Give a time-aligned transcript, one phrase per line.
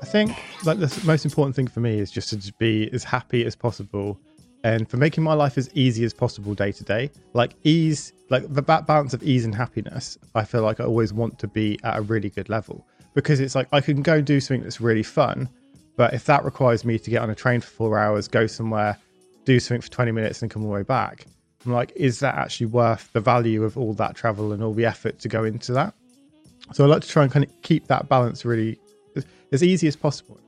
[0.00, 3.44] I think like the most important thing for me is just to be as happy
[3.44, 4.18] as possible
[4.64, 7.10] and for making my life as easy as possible day to day.
[7.32, 11.38] Like ease, like the balance of ease and happiness, I feel like I always want
[11.40, 14.62] to be at a really good level because it's like I can go do something
[14.62, 15.48] that's really fun,
[15.96, 18.96] but if that requires me to get on a train for four hours, go somewhere,
[19.44, 21.26] do something for 20 minutes and come all the way back,
[21.64, 24.86] I'm like, is that actually worth the value of all that travel and all the
[24.86, 25.94] effort to go into that?
[26.72, 28.78] So I like to try and kind of keep that balance really
[29.52, 30.40] as easy as possible.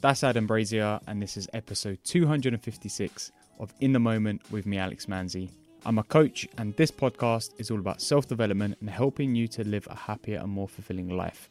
[0.00, 5.06] That's Adam Brazier, and this is episode 256 of In the Moment with me, Alex
[5.06, 5.50] Manzi.
[5.84, 9.64] I'm a coach, and this podcast is all about self development and helping you to
[9.64, 11.50] live a happier and more fulfilling life.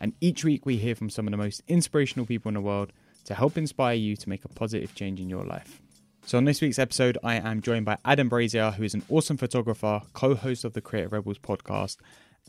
[0.00, 2.92] And each week, we hear from some of the most inspirational people in the world
[3.24, 5.82] to help inspire you to make a positive change in your life.
[6.26, 9.36] So, on this week's episode, I am joined by Adam Brazier, who is an awesome
[9.36, 11.96] photographer, co host of the Creative Rebels podcast,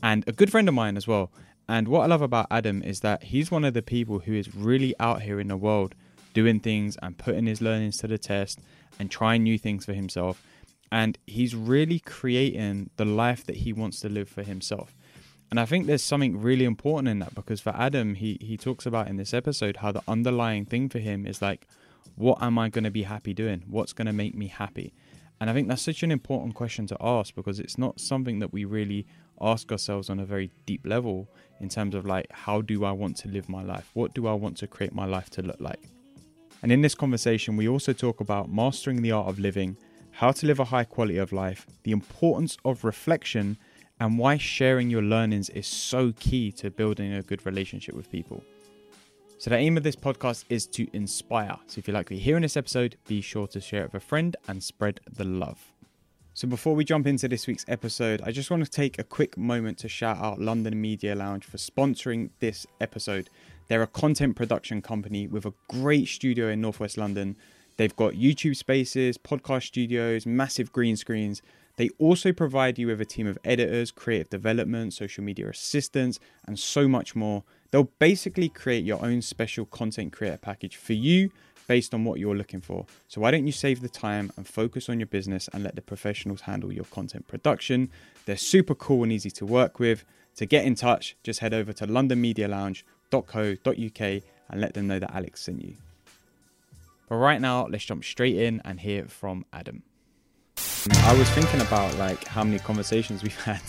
[0.02, 1.30] and a good friend of mine as well.
[1.68, 4.54] And what I love about Adam is that he's one of the people who is
[4.54, 5.94] really out here in the world
[6.34, 8.60] doing things and putting his learnings to the test
[8.98, 10.42] and trying new things for himself.
[10.90, 14.96] And he's really creating the life that he wants to live for himself.
[15.50, 18.86] And I think there's something really important in that because for Adam, he, he talks
[18.86, 21.66] about in this episode how the underlying thing for him is like,
[22.14, 23.64] what am I going to be happy doing?
[23.68, 24.92] What's going to make me happy?
[25.40, 28.52] And I think that's such an important question to ask because it's not something that
[28.52, 29.06] we really
[29.40, 31.28] ask ourselves on a very deep level
[31.60, 33.90] in terms of like, how do I want to live my life?
[33.94, 35.80] What do I want to create my life to look like?
[36.62, 39.76] And in this conversation, we also talk about mastering the art of living,
[40.12, 43.56] how to live a high quality of life, the importance of reflection,
[43.98, 48.42] and why sharing your learnings is so key to building a good relationship with people.
[49.38, 51.56] So, the aim of this podcast is to inspire.
[51.66, 53.92] So, if you like what you hear in this episode, be sure to share it
[53.92, 55.69] with a friend and spread the love.
[56.40, 59.36] So, before we jump into this week's episode, I just want to take a quick
[59.36, 63.28] moment to shout out London Media Lounge for sponsoring this episode.
[63.68, 67.36] They're a content production company with a great studio in Northwest London.
[67.76, 71.42] They've got YouTube spaces, podcast studios, massive green screens.
[71.76, 76.58] They also provide you with a team of editors, creative development, social media assistants, and
[76.58, 77.44] so much more.
[77.70, 81.32] They'll basically create your own special content creator package for you
[81.70, 82.84] based on what you're looking for.
[83.06, 85.82] So why don't you save the time and focus on your business and let the
[85.82, 87.90] professionals handle your content production?
[88.26, 90.04] They're super cool and easy to work with.
[90.38, 95.42] To get in touch, just head over to londonmedialounge.co.uk and let them know that Alex
[95.42, 95.76] sent you.
[97.08, 99.84] But right now, let's jump straight in and hear from Adam.
[100.56, 103.62] I was thinking about like how many conversations we've had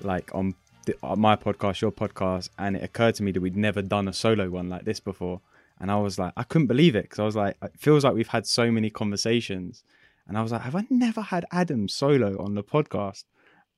[0.00, 3.56] like on the, uh, my podcast, your podcast, and it occurred to me that we'd
[3.56, 5.40] never done a solo one like this before
[5.80, 8.14] and I was like, I couldn't believe it because I was like, it feels like
[8.14, 9.84] we've had so many conversations,
[10.26, 13.24] and I was like, have I never had Adam solo on the podcast?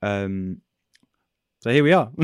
[0.02, 0.62] Um,
[1.60, 2.10] so here we are.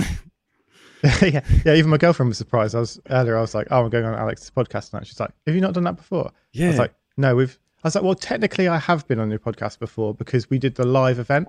[1.22, 1.74] yeah, yeah.
[1.74, 2.74] Even my girlfriend was surprised.
[2.74, 3.36] I was earlier.
[3.36, 5.74] I was like, "Oh, I'm going on Alex's podcast tonight." She's like, "Have you not
[5.74, 6.66] done that before?" Yeah.
[6.66, 9.38] I was like, "No, we've." I was like, "Well, technically, I have been on your
[9.38, 11.48] podcast before because we did the live event,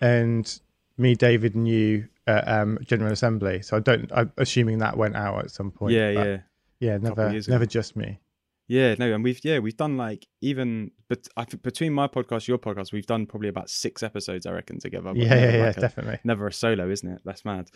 [0.00, 0.60] and
[0.96, 3.62] me, David, and you at um, General Assembly.
[3.62, 4.10] So I don't.
[4.12, 5.94] I'm assuming that went out at some point.
[5.94, 6.38] Yeah, yeah.
[6.80, 8.20] Yeah, never, never just me.
[8.68, 12.58] Yeah, no, and we've yeah we've done like even but I between my podcast, your
[12.58, 15.12] podcast, we've done probably about six episodes, I reckon, together.
[15.14, 16.18] Yeah, yeah, yeah, like a, definitely.
[16.22, 17.22] Never a solo, isn't it?
[17.24, 17.70] That's mad.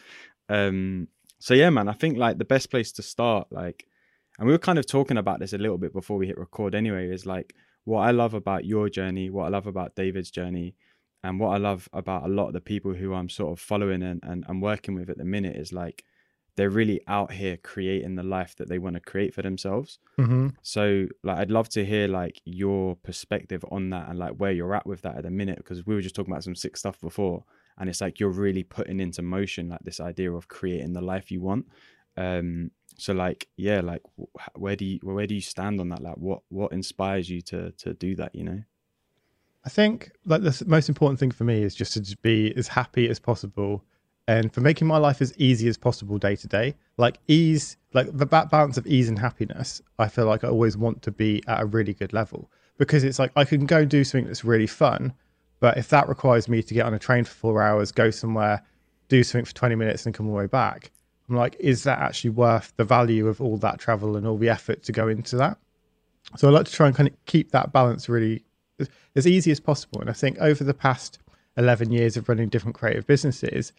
[0.50, 1.08] Um,
[1.38, 3.86] so yeah, man, I think like the best place to start, like,
[4.38, 6.74] and we were kind of talking about this a little bit before we hit record.
[6.74, 7.54] Anyway, is like
[7.84, 10.74] what I love about your journey, what I love about David's journey,
[11.24, 14.02] and what I love about a lot of the people who I'm sort of following
[14.02, 16.04] and and, and working with at the minute is like
[16.56, 19.98] they're really out here creating the life that they want to create for themselves.
[20.18, 20.48] Mm-hmm.
[20.62, 24.74] So, like, I'd love to hear like your perspective on that and like where you're
[24.74, 27.00] at with that at the minute because we were just talking about some sick stuff
[27.00, 27.44] before,
[27.78, 31.30] and it's like you're really putting into motion like this idea of creating the life
[31.30, 31.66] you want.
[32.16, 34.02] Um, so, like, yeah, like,
[34.54, 36.02] where do you where do you stand on that?
[36.02, 38.34] Like, what what inspires you to to do that?
[38.34, 38.62] You know.
[39.64, 43.08] I think like the most important thing for me is just to be as happy
[43.08, 43.84] as possible
[44.28, 48.06] and for making my life as easy as possible day to day like ease like
[48.16, 51.60] the balance of ease and happiness i feel like i always want to be at
[51.60, 52.50] a really good level.
[52.78, 55.12] Because it's like i can go and do something that's really fun
[55.60, 58.62] but if that requires me to get on a train for four hours go somewhere
[59.08, 60.90] do something for 20 minutes and come all the way back
[61.28, 64.48] i'm like is that actually worth the value of all that travel and all the
[64.48, 65.58] effort to go into that?
[66.36, 68.44] So i like to try and kind of keep that balance really
[69.14, 70.00] as easy as possible.
[70.00, 71.18] And i think over the past
[71.56, 73.72] 11 years of running different creative businesses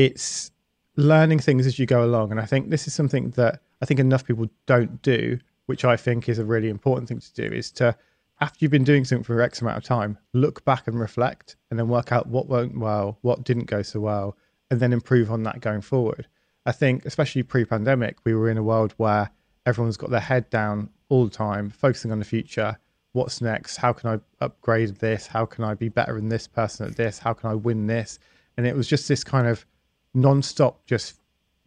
[0.00, 0.50] it's
[0.96, 2.30] learning things as you go along.
[2.30, 5.96] And I think this is something that I think enough people don't do, which I
[5.96, 7.94] think is a really important thing to do, is to
[8.40, 11.78] after you've been doing something for X amount of time, look back and reflect and
[11.78, 14.38] then work out what went well, what didn't go so well,
[14.70, 16.26] and then improve on that going forward.
[16.64, 19.30] I think, especially pre pandemic, we were in a world where
[19.66, 22.78] everyone's got their head down all the time, focusing on the future.
[23.12, 23.76] What's next?
[23.76, 25.26] How can I upgrade this?
[25.26, 27.18] How can I be better than this person at this?
[27.18, 28.18] How can I win this?
[28.56, 29.66] And it was just this kind of
[30.14, 31.20] non-stop, just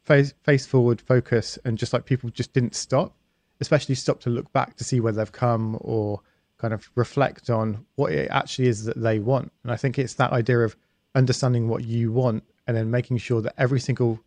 [0.04, 3.16] face face forward focus, and just like people just didn't stop,
[3.60, 6.22] especially stop to look back to see where they've come or
[6.58, 9.52] kind of reflect on what it actually is that they want.
[9.64, 10.76] And I think it's that idea of
[11.16, 14.20] understanding what you want and then making sure that every single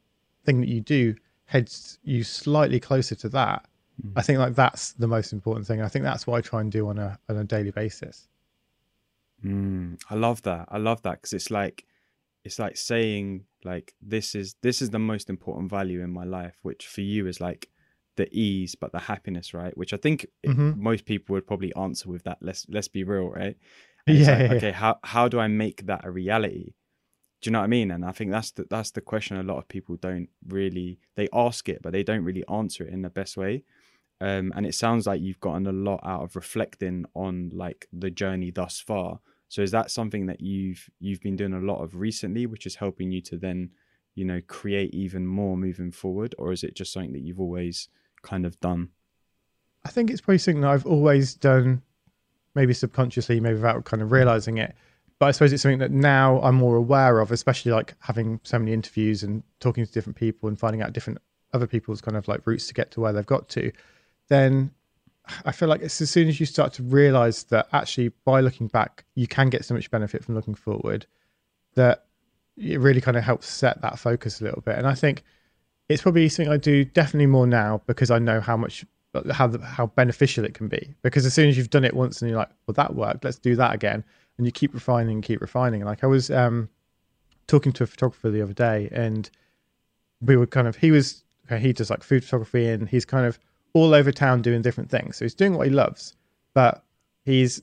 [0.44, 1.14] thing that you do
[1.46, 3.66] heads you slightly closer to that.
[4.04, 4.12] Mm.
[4.16, 5.80] I think like that's the most important thing.
[5.80, 8.28] I think that's what I try and do on a on a daily basis.
[9.44, 10.68] Mm, I love that.
[10.70, 11.84] I love that because it's like
[12.44, 16.56] it's like saying like this is this is the most important value in my life,
[16.62, 17.68] which for you is like
[18.16, 19.76] the ease but the happiness right?
[19.76, 20.82] Which i think mm-hmm.
[20.82, 23.56] most people would probably answer with that let's let's be real right?
[24.08, 26.74] Yeah, like, yeah, okay how how do i make that a reality?
[27.40, 27.90] Do you know what i mean?
[27.90, 31.28] And i think that's the that's the question a lot of people don't really they
[31.32, 33.64] ask it but they don't really answer it in the best way.
[34.18, 38.10] Um, and it sounds like you've gotten a lot out of reflecting on like the
[38.10, 41.94] journey thus far so is that something that you've you've been doing a lot of
[41.94, 43.70] recently which is helping you to then
[44.14, 47.88] you know create even more moving forward or is it just something that you've always
[48.26, 48.90] kind of done?
[49.84, 51.80] I think it's probably something that I've always done,
[52.54, 54.74] maybe subconsciously, maybe without kind of realizing it.
[55.18, 58.58] But I suppose it's something that now I'm more aware of, especially like having so
[58.58, 61.20] many interviews and talking to different people and finding out different
[61.54, 63.72] other people's kind of like routes to get to where they've got to.
[64.28, 64.72] Then
[65.44, 68.68] I feel like it's as soon as you start to realize that actually by looking
[68.68, 71.06] back, you can get so much benefit from looking forward
[71.74, 72.06] that
[72.56, 74.78] it really kind of helps set that focus a little bit.
[74.78, 75.22] And I think
[75.88, 78.84] it's probably something I do definitely more now because I know how much
[79.30, 80.94] how how beneficial it can be.
[81.02, 83.38] Because as soon as you've done it once and you're like, well, that worked, let's
[83.38, 84.04] do that again,
[84.36, 85.84] and you keep refining, and keep refining.
[85.84, 86.68] Like I was um,
[87.46, 89.30] talking to a photographer the other day, and
[90.20, 91.24] we were kind of he was
[91.58, 93.38] he does like food photography, and he's kind of
[93.76, 95.18] all over town doing different things.
[95.18, 96.16] So he's doing what he loves,
[96.54, 96.82] but
[97.26, 97.62] he's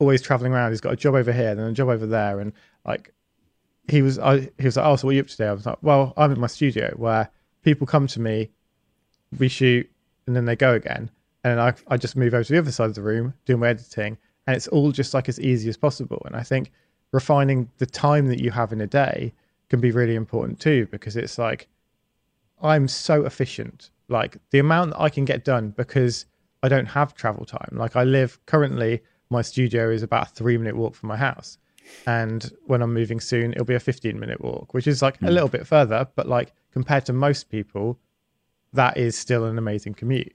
[0.00, 0.72] always traveling around.
[0.72, 2.52] He's got a job over here, then a job over there, and
[2.84, 3.14] like
[3.88, 5.48] he was, I he was like, oh, so what are you up to today?
[5.48, 7.30] I was like, well, I'm in my studio where
[7.62, 8.50] people come to me,
[9.38, 9.88] we shoot,
[10.26, 11.08] and then they go again.
[11.44, 13.68] And I, I just move over to the other side of the room, do my
[13.68, 16.20] editing, and it's all just like as easy as possible.
[16.26, 16.72] And I think
[17.12, 19.32] refining the time that you have in a day
[19.68, 21.68] can be really important too, because it's like
[22.60, 23.90] I'm so efficient.
[24.08, 26.26] Like the amount that I can get done because
[26.62, 27.70] I don't have travel time.
[27.72, 29.00] Like I live currently,
[29.30, 31.58] my studio is about a three minute walk from my house.
[32.06, 35.22] And when I'm moving soon, it'll be a 15 minute walk, which is like mm.
[35.22, 35.34] a hmm.
[35.34, 37.98] little bit further, but like compared to most people,
[38.72, 40.34] that is still an amazing commute.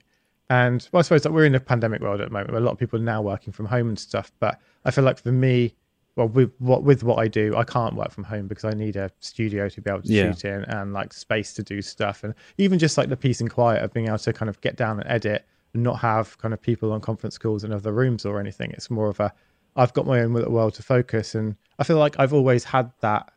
[0.50, 2.64] And well, I suppose that we're in a pandemic world at the moment where a
[2.64, 4.32] lot of people are now working from home and stuff.
[4.40, 5.74] But I feel like for me,
[6.18, 8.96] well, with what with what I do, I can't work from home because I need
[8.96, 10.32] a studio to be able to yeah.
[10.32, 13.48] shoot in and like space to do stuff, and even just like the peace and
[13.48, 16.52] quiet of being able to kind of get down and edit and not have kind
[16.52, 18.72] of people on conference calls in other rooms or anything.
[18.72, 19.32] It's more of a
[19.76, 22.90] I've got my own little world to focus, and I feel like I've always had
[23.00, 23.32] that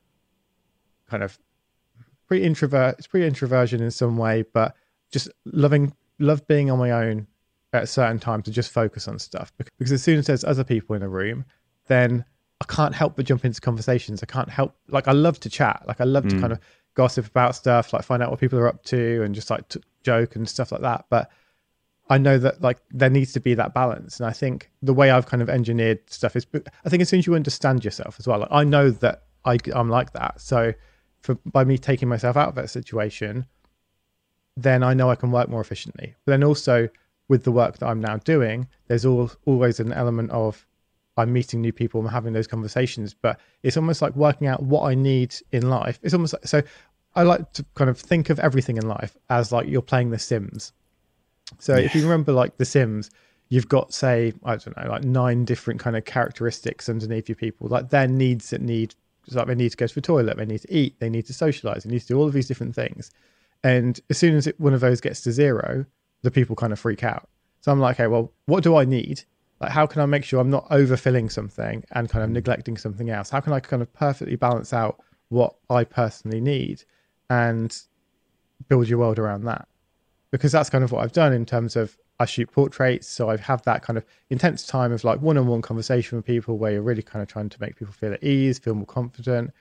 [1.08, 1.38] kind of
[2.28, 2.96] pre introvert.
[2.98, 4.76] It's pretty introversion in some way, but
[5.12, 7.28] just loving love being on my own
[7.74, 9.54] at a certain time to just focus on stuff.
[9.78, 11.46] Because as soon as there's other people in a room,
[11.88, 12.26] then
[12.62, 14.22] I can't help but jump into conversations.
[14.22, 15.84] I can't help like I love to chat.
[15.88, 16.30] Like I love mm.
[16.30, 16.60] to kind of
[16.94, 19.82] gossip about stuff, like find out what people are up to, and just like t-
[20.04, 21.06] joke and stuff like that.
[21.10, 21.32] But
[22.08, 25.10] I know that like there needs to be that balance, and I think the way
[25.10, 26.46] I've kind of engineered stuff is,
[26.86, 29.58] I think as soon as you understand yourself as well, like I know that I,
[29.74, 30.72] I'm like that, so
[31.22, 33.48] for by me taking myself out of that situation,
[34.56, 36.14] then I know I can work more efficiently.
[36.26, 36.90] But then also
[37.28, 40.68] with the work that I'm now doing, there's all, always an element of
[41.18, 43.14] I'm meeting new people and having those conversations.
[43.14, 46.00] But it's almost like working out what I need in life.
[46.04, 46.62] It's almost like, so
[47.16, 50.20] I like to kind of think of everything in life as like you're playing The
[50.20, 50.74] Sims.
[51.60, 51.86] So yeah.
[51.86, 53.10] if you remember like The Sims,
[53.50, 57.68] you've got say I don't know like nine different kind of characteristics underneath your people,
[57.68, 58.96] like their needs that need
[59.30, 61.34] like they need to go to the toilet, they need to eat, they need to
[61.34, 63.12] socialize, they need to do all of these different things.
[63.64, 65.86] And as soon as it, one of those gets to zero,
[66.24, 67.30] the people kind of freak out.
[67.62, 69.24] So I'm like, okay, well, what do I need?
[69.62, 72.34] Like, how can I make sure I'm not overfilling something and kind of mm.
[72.34, 73.30] neglecting something else?
[73.30, 75.00] How can I kind of perfectly balance out
[75.30, 76.84] what I personally need
[77.30, 77.78] and
[78.68, 79.68] build your world around that?
[80.32, 83.38] Because that's kind of what I've done in terms of I shoot portraits, so I
[83.38, 87.02] have that kind of intense time of like one-on-one conversation with people where you're really
[87.02, 89.52] kind of trying to make people feel at ease, feel more confident,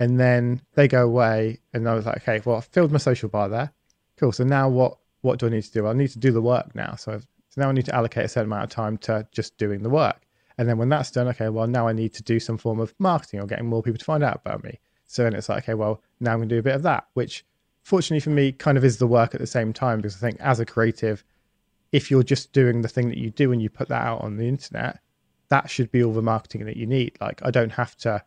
[0.00, 3.28] and then they go away, and I was like, okay, well, I filled my social
[3.28, 3.72] bar there,
[4.16, 4.32] cool.
[4.32, 4.98] So now what?
[5.22, 5.86] What do I need to do?
[5.88, 6.94] I need to do the work now.
[6.94, 7.20] So,
[7.58, 10.26] now I need to allocate a certain amount of time to just doing the work,
[10.58, 12.94] and then when that's done, okay, well, now I need to do some form of
[12.98, 14.80] marketing or getting more people to find out about me.
[15.06, 17.06] So then it's like, okay, well, now I'm going to do a bit of that,
[17.14, 17.44] which
[17.82, 20.40] fortunately for me, kind of is the work at the same time because I think
[20.40, 21.24] as a creative,
[21.92, 24.36] if you're just doing the thing that you do and you put that out on
[24.36, 25.00] the internet,
[25.48, 27.16] that should be all the marketing that you need.
[27.20, 28.22] Like I don't have to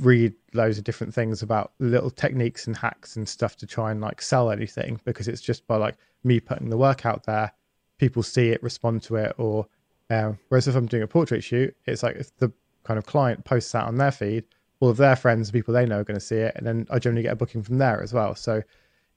[0.00, 4.00] read loads of different things about little techniques and hacks and stuff to try and
[4.00, 7.52] like sell anything because it's just by like me putting the work out there,
[7.98, 9.66] people see it, respond to it, or
[10.10, 12.52] um, whereas if I'm doing a portrait shoot, it's like if the
[12.84, 14.44] kind of client posts that on their feed,
[14.80, 16.98] all of their friends, people they know are going to see it, and then I
[16.98, 18.34] generally get a booking from there as well.
[18.34, 18.62] So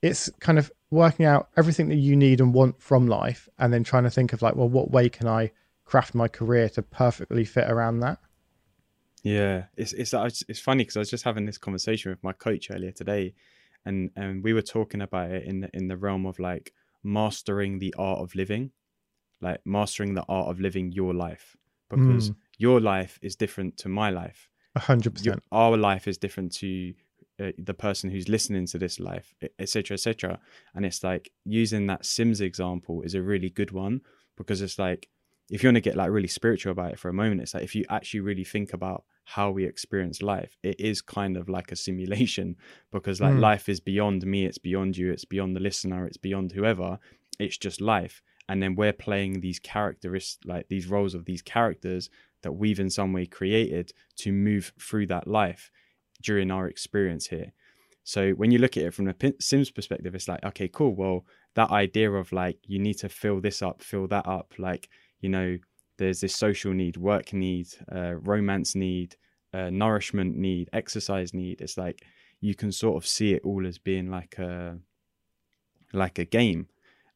[0.01, 3.83] it's kind of working out everything that you need and want from life, and then
[3.83, 5.51] trying to think of like, well, what way can I
[5.85, 8.19] craft my career to perfectly fit around that?
[9.23, 10.13] Yeah, it's it's
[10.47, 13.33] it's funny because I was just having this conversation with my coach earlier today,
[13.85, 16.73] and and we were talking about it in the, in the realm of like
[17.03, 18.71] mastering the art of living,
[19.41, 21.55] like mastering the art of living your life
[21.89, 22.35] because mm.
[22.57, 24.49] your life is different to my life.
[24.75, 25.43] A hundred percent.
[25.51, 26.93] Our life is different to
[27.39, 30.39] uh, the person who's listening to this life, etc., etc.
[30.75, 34.01] And it's like using that Sims example is a really good one
[34.35, 35.09] because it's like
[35.49, 37.63] if you want to get like really spiritual about it for a moment, it's like
[37.63, 41.69] if you actually really think about how we experience life, it is kind of like
[41.73, 42.55] a simulation
[42.93, 43.41] because like mm.
[43.41, 46.97] life is beyond me, it's beyond you, it's beyond the listener, it's beyond whoever.
[47.37, 48.21] It's just life.
[48.47, 52.09] And then we're playing these characteristics, like these roles of these characters
[52.41, 55.71] that we've in some way created to move through that life
[56.21, 57.51] during our experience here.
[58.05, 60.95] So when you look at it from a Sims perspective, it's like, okay, cool.
[60.95, 64.87] Well, that idea of like, you need to fill this up, fill that up, like,
[65.19, 65.57] you know
[65.97, 69.15] there's this social need work need uh, romance need
[69.53, 71.61] uh, nourishment need exercise need.
[71.61, 72.03] It's like
[72.41, 74.77] you can sort of see it all as being like a
[75.93, 76.67] like a game.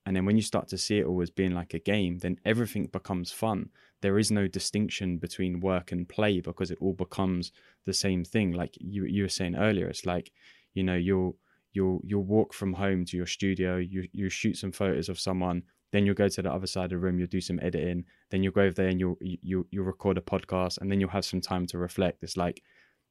[0.05, 2.37] And then when you start to see it all as being like a game then
[2.45, 3.69] everything becomes fun.
[4.01, 7.51] There is no distinction between work and play because it all becomes
[7.85, 8.53] the same thing.
[8.53, 10.31] Like you you were saying earlier it's like
[10.73, 11.37] you know you'll
[11.73, 15.63] you'll you'll walk from home to your studio you you shoot some photos of someone
[15.91, 18.41] then you'll go to the other side of the room you'll do some editing then
[18.41, 21.25] you'll go over there and you'll you, you'll record a podcast and then you'll have
[21.25, 22.23] some time to reflect.
[22.23, 22.63] It's like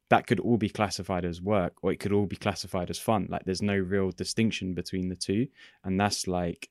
[0.09, 3.29] that could all be classified as work or it could all be classified as fun.
[3.31, 5.47] Like there's no real distinction between the two
[5.85, 6.69] and that's like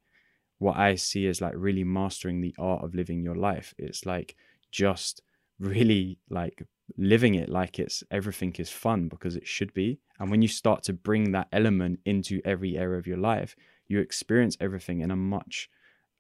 [0.57, 3.73] what i see as like really mastering the art of living your life.
[3.77, 4.35] It's like
[4.71, 5.21] just
[5.59, 6.63] really like
[6.97, 9.99] living it like it's everything is fun because it should be.
[10.19, 13.55] And when you start to bring that element into every area of your life
[13.87, 15.69] you experience everything in a much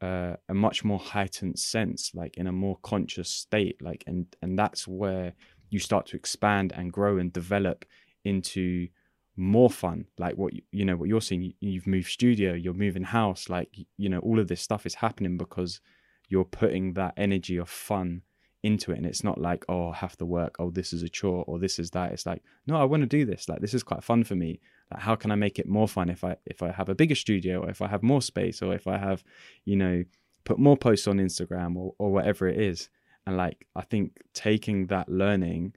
[0.01, 4.57] uh, a much more heightened sense, like in a more conscious state, like and and
[4.57, 5.33] that's where
[5.69, 7.85] you start to expand and grow and develop
[8.25, 8.87] into
[9.35, 11.53] more fun like what you, you know what you're seeing.
[11.59, 15.37] You've moved studio you're moving house like you know all of this stuff is happening
[15.37, 15.79] because
[16.27, 18.21] you're putting that energy of fun
[18.63, 20.55] into it and it's not like oh i have to work.
[20.59, 22.11] Oh this is a chore or this is that.
[22.11, 23.47] It's like no i want to do this.
[23.47, 24.59] Like this is quite fun for me.
[24.91, 27.15] Like how can i make it more fun if i if i have a bigger
[27.15, 29.23] studio or if i have more space or if i have
[29.65, 30.03] you know
[30.45, 32.89] put more posts on instagram or, or whatever it is?
[33.25, 35.73] And like i think taking that learning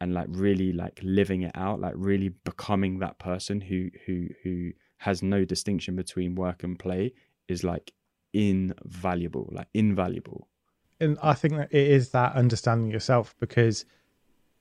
[0.00, 4.70] and like really like living it out like really becoming that person who who who
[4.98, 7.12] has no distinction between work and play
[7.48, 7.92] is like
[8.32, 10.48] invaluable like invaluable
[11.00, 13.84] and I think that it is that understanding yourself because,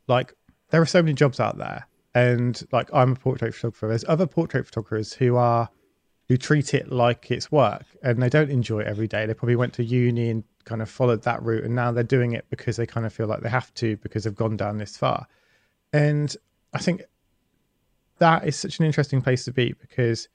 [0.08, 0.34] like,
[0.70, 3.88] there are so many jobs out there, and like I'm a portrait photographer.
[3.88, 5.70] There's other portrait photographers who are
[6.30, 9.26] who treat it like it's work, and they don't enjoy it every day.
[9.26, 12.34] They probably went to uni and kind of followed that route, and now they're doing
[12.34, 14.98] it because they kind of feel like they have to because they've gone down this
[14.98, 15.28] far.
[15.92, 16.36] And
[16.74, 17.04] I think
[18.20, 20.30] that is such an interesting place to be because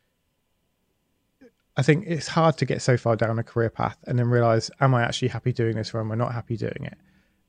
[1.79, 4.69] I think it's hard to get so far down a career path and then realize,
[4.81, 6.99] am I actually happy doing this or am I not happy doing it?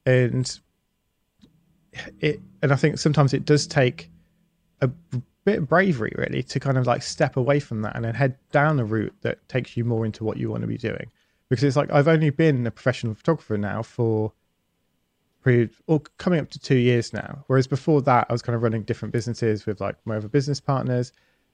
[0.05, 0.59] And
[2.19, 4.12] it, and I think sometimes it does take
[4.81, 4.88] a
[5.45, 8.38] bit of bravery really to kind of like step away from that and then head
[8.51, 11.09] down a route that takes you more into what you want to be doing.
[11.50, 14.31] Because it's like I've only been a professional photographer now for
[15.41, 17.43] pretty, or coming up to two years now.
[17.48, 20.59] Whereas before that, I was kind of running different businesses with like my other business
[20.59, 21.13] partners,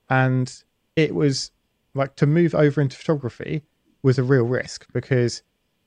[0.09, 0.53] and
[0.97, 1.51] it was
[1.95, 3.63] like to move over into photography
[4.03, 5.41] was a real risk because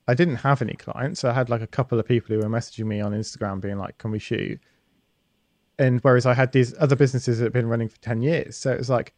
[0.08, 1.22] I didn't have any clients.
[1.22, 3.98] I had like a couple of people who were messaging me on Instagram being like,
[3.98, 4.58] "Can we shoot?"
[5.78, 8.72] And whereas I had these other businesses that had been running for ten years, so
[8.72, 9.12] it was like,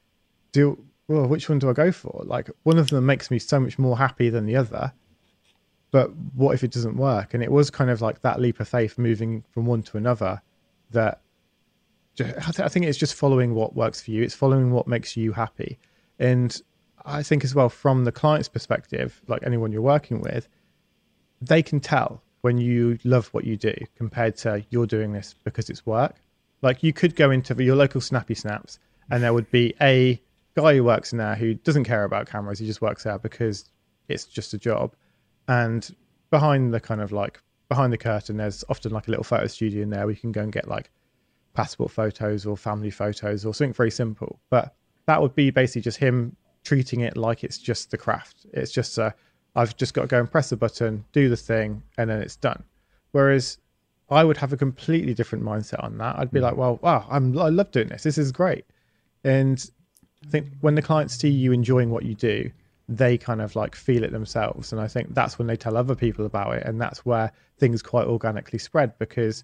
[0.53, 2.23] do well, which one do I go for?
[2.25, 4.93] Like one of them makes me so much more happy than the other,
[5.91, 7.35] but what if it doesn't work?
[7.35, 10.43] And it was kind of like that leap of faith moving from one to another.
[10.91, 11.21] That
[12.21, 14.23] I think it's just following what works for you.
[14.23, 15.79] It's following what makes you happy,
[16.19, 16.61] and
[17.05, 20.49] I think as well from the client's perspective, like anyone you're working with,
[21.41, 25.71] they can tell when you love what you do compared to you're doing this because
[25.71, 26.17] it's work.
[26.63, 28.79] Like you could go into your local snappy snaps
[29.11, 30.21] and there would be a
[30.55, 32.59] guy who works in there who doesn't care about cameras.
[32.59, 33.65] He just works there because
[34.09, 34.95] it's just a job.
[35.49, 35.95] And
[36.31, 39.83] behind the kind of like behind the curtain, there's often like a little photo studio
[39.83, 40.91] in there where you can go and get like
[41.55, 44.41] passport photos or family photos or something very simple.
[44.51, 44.75] But
[45.07, 46.37] that would be basically just him
[46.71, 48.47] treating it like it's just the craft.
[48.53, 49.13] It's just a,
[49.57, 52.37] I've just got to go and press the button, do the thing, and then it's
[52.37, 52.63] done.
[53.11, 53.59] Whereas
[54.09, 56.17] I would have a completely different mindset on that.
[56.17, 56.45] I'd be hmm.
[56.45, 58.05] like, well, wow, I'm, I love doing this.
[58.05, 58.67] This is great.
[59.25, 59.69] And
[60.25, 62.49] I think when the clients see you enjoying what you do,
[62.89, 64.71] they kind of like feel it themselves.
[64.71, 66.65] And I think that's when they tell other people about it.
[66.65, 69.43] And that's where things quite organically spread because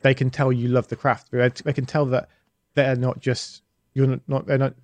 [0.00, 1.30] they can tell you love the craft.
[1.30, 2.28] They can tell that
[2.74, 3.62] they're not just,
[3.94, 4.74] you're not, they're not,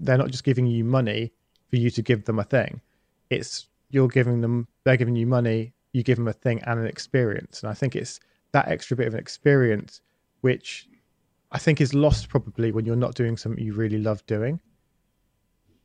[0.00, 1.32] they're not just giving you money
[1.68, 2.80] for you to give them a thing.
[3.28, 6.86] It's you're giving them, they're giving you money, you give them a thing and an
[6.86, 7.62] experience.
[7.62, 8.20] And I think it's
[8.52, 10.00] that extra bit of an experience,
[10.40, 10.88] which
[11.52, 14.60] I think is lost probably when you're not doing something you really love doing.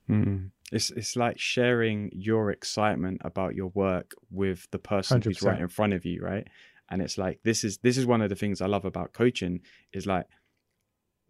[0.09, 0.51] Mm.
[0.71, 5.23] It's it's like sharing your excitement about your work with the person 100%.
[5.23, 6.47] who's right in front of you, right?
[6.89, 9.61] And it's like this is this is one of the things I love about coaching
[9.93, 10.25] is like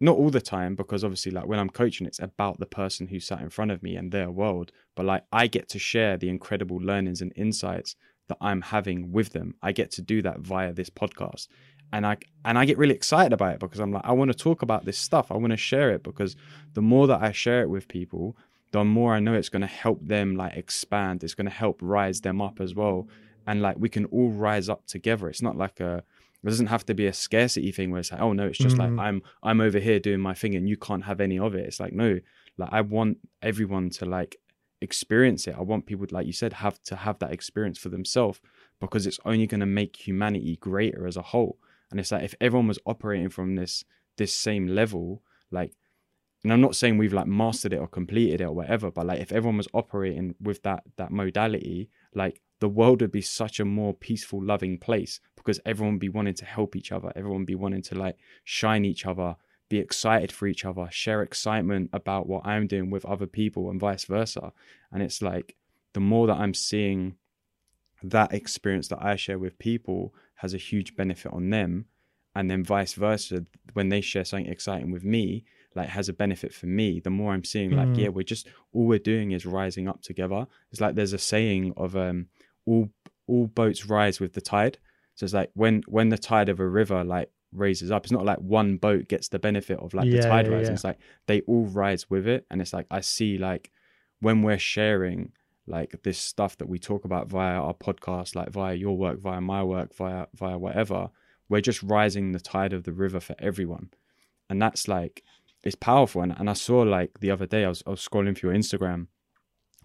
[0.00, 3.18] not all the time because obviously like when I'm coaching it's about the person who
[3.18, 6.28] sat in front of me and their world, but like I get to share the
[6.28, 7.96] incredible learnings and insights
[8.28, 9.54] that I'm having with them.
[9.62, 11.48] I get to do that via this podcast.
[11.92, 14.36] And I and I get really excited about it because I'm like I want to
[14.36, 15.30] talk about this stuff.
[15.30, 16.36] I want to share it because
[16.74, 18.36] the more that I share it with people,
[18.72, 21.22] the more I know it's going to help them like expand.
[21.22, 23.08] It's going to help rise them up as well.
[23.46, 25.28] And like we can all rise up together.
[25.28, 26.02] It's not like a
[26.46, 28.76] it doesn't have to be a scarcity thing where it's like, oh no, it's just
[28.76, 28.96] mm-hmm.
[28.96, 31.66] like I'm I'm over here doing my thing and you can't have any of it.
[31.66, 32.20] It's like no,
[32.56, 34.36] like I want everyone to like
[34.80, 35.56] experience it.
[35.58, 38.40] I want people, like you said, have to have that experience for themselves
[38.80, 41.58] because it's only going to make humanity greater as a whole.
[41.90, 43.84] And it's like if everyone was operating from this
[44.16, 45.74] this same level, like,
[46.42, 49.20] and I'm not saying we've like mastered it or completed it or whatever, but like
[49.20, 53.64] if everyone was operating with that that modality, like the world would be such a
[53.64, 57.12] more peaceful, loving place because everyone would be wanting to help each other.
[57.14, 59.36] Everyone would be wanting to like shine each other
[59.68, 63.80] be excited for each other, share excitement about what I'm doing with other people, and
[63.80, 64.52] vice versa.
[64.92, 65.56] And it's like
[65.92, 67.16] the more that I'm seeing
[68.02, 71.86] that experience that I share with people has a huge benefit on them.
[72.34, 76.52] And then vice versa, when they share something exciting with me, like has a benefit
[76.52, 77.00] for me.
[77.00, 77.98] The more I'm seeing, like, mm.
[77.98, 80.46] yeah, we're just all we're doing is rising up together.
[80.70, 82.26] It's like there's a saying of um
[82.66, 82.90] all
[83.26, 84.78] all boats rise with the tide.
[85.14, 88.04] So it's like when when the tide of a river like raises up.
[88.04, 90.66] It's not like one boat gets the benefit of like yeah, the tide yeah, rising.
[90.66, 90.74] Yeah.
[90.74, 92.46] It's like they all rise with it.
[92.50, 93.70] And it's like I see like
[94.20, 95.32] when we're sharing
[95.66, 99.40] like this stuff that we talk about via our podcast, like via your work, via
[99.40, 101.10] my work, via via whatever,
[101.48, 103.90] we're just rising the tide of the river for everyone.
[104.48, 105.22] And that's like
[105.62, 106.22] it's powerful.
[106.22, 108.58] And, and I saw like the other day I was I was scrolling through your
[108.58, 109.08] Instagram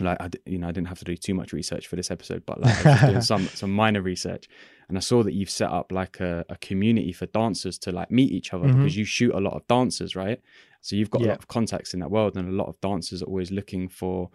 [0.04, 2.46] like I, you know, I didn't have to do too much research for this episode,
[2.46, 4.48] but like I was doing some some minor research,
[4.88, 8.12] and I saw that you've set up like a, a community for dancers to like
[8.12, 8.80] meet each other mm-hmm.
[8.80, 10.42] because you shoot a lot of dancers, right?
[10.82, 11.28] So you've got yeah.
[11.28, 13.88] a lot of contacts in that world, and a lot of dancers are always looking
[13.88, 14.30] for,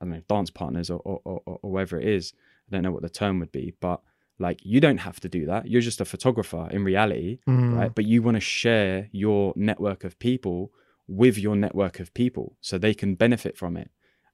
[0.00, 2.32] I don't know, dance partners or or, or, or whatever it is.
[2.68, 4.00] I don't know what the term would be, but
[4.38, 5.68] like you don't have to do that.
[5.68, 7.76] You're just a photographer in reality, mm.
[7.76, 7.94] right?
[7.94, 10.72] But you want to share your network of people
[11.08, 13.90] with your network of people so they can benefit from it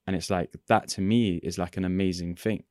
[0.08, 2.64] and it's like that to me is like an amazing thing.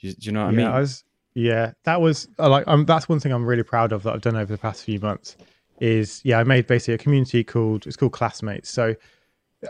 [0.00, 0.74] Do you, do you know what yeah, I mean?
[0.74, 4.02] I was, yeah, that was uh, like um, that's one thing I'm really proud of
[4.02, 5.38] that I've done over the past few months.
[5.80, 8.68] Is yeah, I made basically a community called it's called Classmates.
[8.68, 8.94] So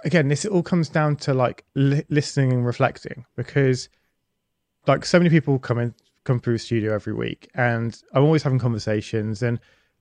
[0.04, 3.88] again, this all comes down to like li- listening and reflecting because
[4.88, 8.42] like so many people come in come through the studio every week, and I'm always
[8.42, 9.60] having conversations and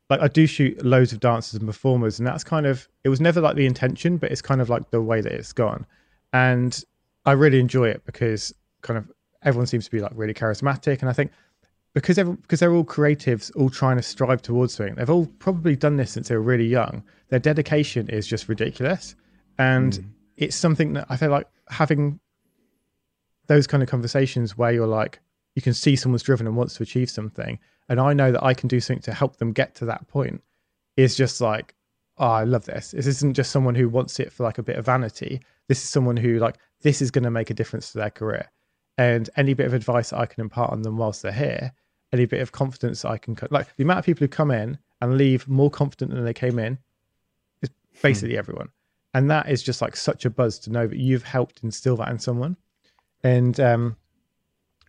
[0.09, 3.21] like I do shoot loads of dancers and performers, and that's kind of it was
[3.21, 5.85] never like the intention, but it's kind of like the way that it's gone.
[6.33, 6.83] And
[7.25, 9.11] I really enjoy it because kind of
[9.43, 11.31] everyone seems to be like really charismatic, and I think
[11.93, 14.95] because every, because they're all creatives, all trying to strive towards something.
[14.95, 17.03] They've all probably done this since they were really young.
[17.29, 19.15] Their dedication is just ridiculous,
[19.57, 20.05] and mm.
[20.37, 22.19] it's something that I feel like having
[23.47, 25.19] those kind of conversations where you're like
[25.55, 27.59] you can see someone's driven and wants to achieve something,
[27.89, 30.41] and I know that I can do something to help them get to that point.
[30.95, 31.73] Is just like,
[32.17, 32.91] oh, I love this.
[32.91, 35.41] This isn't just someone who wants it for like a bit of vanity.
[35.67, 38.51] This is someone who like this is going to make a difference to their career.
[38.97, 41.73] And any bit of advice I can impart on them whilst they're here,
[42.11, 45.17] any bit of confidence I can, like the amount of people who come in and
[45.17, 46.77] leave more confident than they came in
[47.61, 47.69] is
[48.01, 48.39] basically hmm.
[48.39, 48.69] everyone.
[49.15, 52.09] And that is just like such a buzz to know that you've helped instill that
[52.09, 52.55] in someone.
[53.23, 53.95] And um,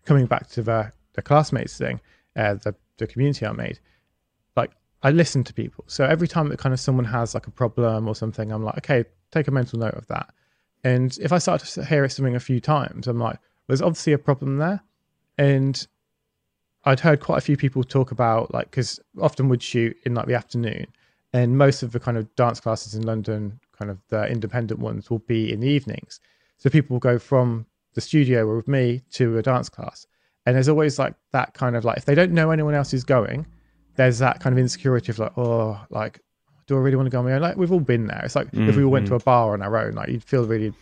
[0.05, 2.01] coming back to the, the classmates thing,
[2.37, 3.79] uh, the, the community I made,
[4.57, 5.85] like I listen to people.
[5.87, 8.79] So every time that kind of someone has like a problem or something, I'm like,
[8.79, 10.33] okay, take a mental note of that
[10.85, 14.19] And if I start to hear something a few times, I'm like, there's obviously a
[14.19, 14.83] problem there.
[15.39, 15.87] And
[16.85, 20.27] I'd heard quite a few people talk about like because often would shoot in like
[20.27, 20.87] the afternoon,
[21.33, 25.09] and most of the kind of dance classes in London, kind of the independent ones,
[25.11, 26.21] will be in the evenings.
[26.59, 30.07] So people will go from the studio with me to a dance class,
[30.45, 33.05] and there's always like that kind of like if they don't know anyone else is
[33.05, 33.47] going,
[33.97, 36.21] there's that kind of insecurity of like oh like
[36.67, 37.43] do I really want to go on my own?
[37.43, 38.23] Like we've all been there.
[38.25, 38.69] It's like mm-hmm.
[38.69, 40.73] if we all went to a bar on our own, like you'd feel really,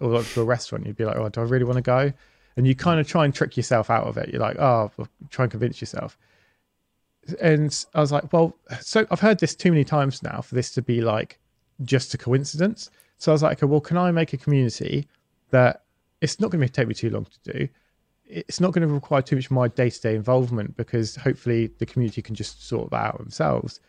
[0.00, 2.12] or like to a restaurant, you'd be like, oh, do I really want to go?
[2.56, 4.28] And you kind of try and trick yourself out of it.
[4.30, 4.90] You're like, oh,
[5.30, 6.18] try and convince yourself.
[7.40, 10.72] And I was like, well, so I've heard this too many times now for this
[10.72, 11.38] to be like
[11.84, 12.90] just a coincidence.
[13.18, 15.06] So I was like, okay, well, can I make a community
[15.50, 15.84] that
[16.20, 17.68] it's not going to take me too long to do?
[18.26, 21.70] It's not going to require too much of my day to day involvement because hopefully
[21.78, 23.80] the community can just sort that out themselves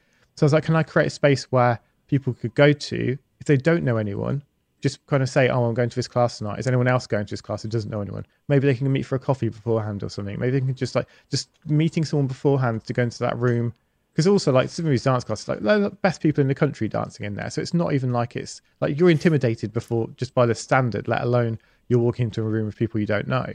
[0.42, 3.46] so I was like, can I create a space where people could go to if
[3.46, 4.42] they don't know anyone?
[4.82, 6.58] Just kind of say, oh, I'm going to this class tonight.
[6.58, 8.26] Is anyone else going to this class who doesn't know anyone?
[8.48, 10.40] Maybe they can meet for a coffee beforehand or something.
[10.40, 13.72] Maybe they can just like just meeting someone beforehand to go into that room.
[14.14, 16.56] Because also, like some of these dance classes, like they're the best people in the
[16.56, 17.52] country dancing in there.
[17.52, 21.22] So it's not even like it's like you're intimidated before just by the standard, let
[21.22, 23.46] alone you're walking into a room of people you don't know.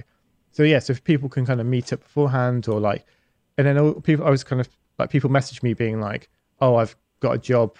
[0.52, 3.04] So yeah, so if people can kind of meet up beforehand or like,
[3.58, 4.68] and then all, people, I was kind of
[5.00, 6.28] like people message me being like,
[6.60, 7.76] oh, I've got a job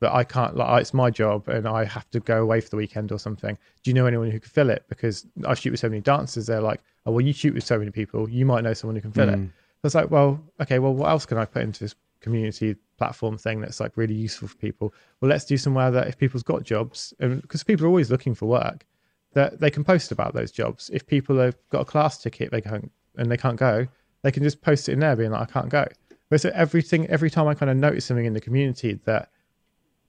[0.00, 2.76] that I can't, like, it's my job and I have to go away for the
[2.76, 3.56] weekend or something.
[3.82, 4.84] Do you know anyone who could fill it?
[4.88, 6.46] Because I shoot with so many dancers.
[6.46, 8.28] They're like, oh, well, you shoot with so many people.
[8.28, 9.46] You might know someone who can fill mm.
[9.46, 9.48] it.
[9.48, 9.50] I
[9.82, 13.60] was like, well, okay, well, what else can I put into this community platform thing
[13.60, 14.92] that's like really useful for people?
[15.20, 18.34] Well, let's do somewhere that if people's got jobs, and because people are always looking
[18.34, 18.84] for work,
[19.32, 20.90] that they can post about those jobs.
[20.92, 23.86] If people have got a class ticket, they can't and they can't go,
[24.22, 25.86] they can just post it in there, being like, I can't go.
[26.28, 29.30] But so everything, every time I kind of notice something in the community that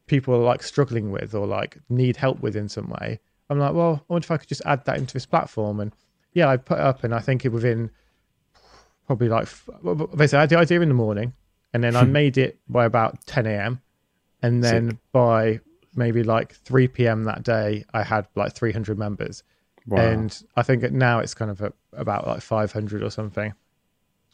[0.08, 3.73] people are like struggling with or like need help with in some way, I'm like,
[3.73, 5.80] well, I wonder if I could just add that into this platform.
[5.80, 5.93] And
[6.34, 7.91] yeah, I put it up, and I think it within
[9.06, 9.47] probably like
[10.15, 11.34] basically I had the idea in the morning,
[11.73, 12.12] and then I hmm.
[12.12, 13.82] made it by about 10 a.m.
[14.41, 14.97] And then Sick.
[15.12, 15.60] by
[15.95, 17.23] maybe like 3 p.m.
[17.23, 19.43] that day, I had like 300 members.
[19.88, 19.99] Wow.
[19.99, 23.53] And I think now it's kind of a, about like 500 or something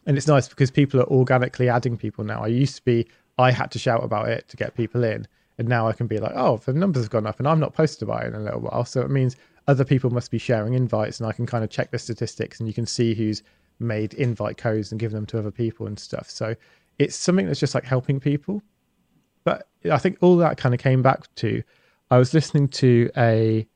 [0.06, 2.44] and it's nice because people are organically adding people now.
[2.44, 5.68] I used to be I had to shout about it to get people in, and
[5.68, 8.04] now I can be like, oh, the numbers have gone up, and I'm not posted
[8.04, 9.36] about it in a little while, so it means
[9.68, 12.68] other people must be sharing invites, and I can kind of check the statistics, and
[12.68, 13.44] you can see who's
[13.80, 16.30] made invite codes and given them to other people and stuff.
[16.30, 16.56] So
[17.00, 18.62] it's something that's just like helping people.
[19.44, 21.64] But I think all that kind of came back to
[22.12, 23.68] I was listening to a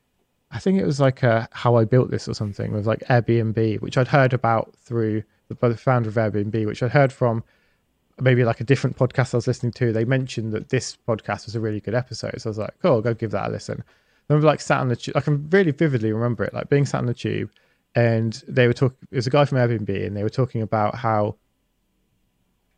[0.50, 3.80] I think it was like a how I built this or something with like Airbnb,
[3.80, 5.22] which I'd heard about through
[5.60, 7.42] by the founder of Airbnb, which I heard from
[8.20, 9.92] maybe like a different podcast I was listening to.
[9.92, 12.34] They mentioned that this podcast was a really good episode.
[12.38, 13.82] So I was like, cool, go give that a listen.
[13.86, 16.84] I remember like sat on the tube, I can really vividly remember it, like being
[16.84, 17.50] sat on the tube
[17.94, 20.96] and they were talking, it was a guy from Airbnb and they were talking about
[20.96, 21.36] how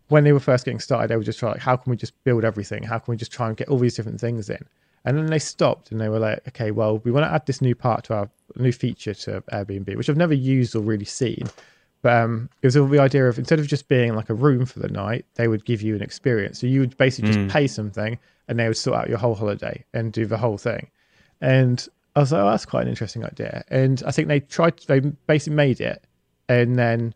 [0.09, 2.22] when they were first getting started, they were just trying like, how can we just
[2.24, 2.83] build everything?
[2.83, 4.64] How can we just try and get all these different things in?
[5.04, 7.62] And then they stopped and they were like, okay, well, we want to add this
[7.62, 11.48] new part to our new feature to Airbnb, which I've never used or really seen.
[12.02, 14.64] But um, it was all the idea of instead of just being like a room
[14.64, 16.60] for the night, they would give you an experience.
[16.60, 17.34] So you would basically mm.
[17.34, 20.56] just pay something, and they would sort out your whole holiday and do the whole
[20.56, 20.90] thing.
[21.40, 21.86] And
[22.16, 23.64] I was like, oh, that's quite an interesting idea.
[23.68, 26.02] And I think they tried, they basically made it,
[26.48, 27.14] and then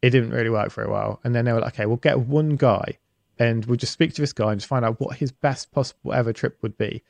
[0.00, 1.20] it didn't really work very well.
[1.24, 2.98] And then they were like, okay, we'll get one guy,
[3.38, 6.14] and we'll just speak to this guy and just find out what his best possible
[6.14, 7.02] ever trip would be.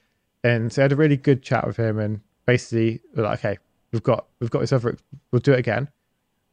[0.42, 3.58] And so I had a really good chat with him, and basically, we're like, okay,
[3.92, 4.98] we've got we've got this other,
[5.30, 5.88] we'll do it again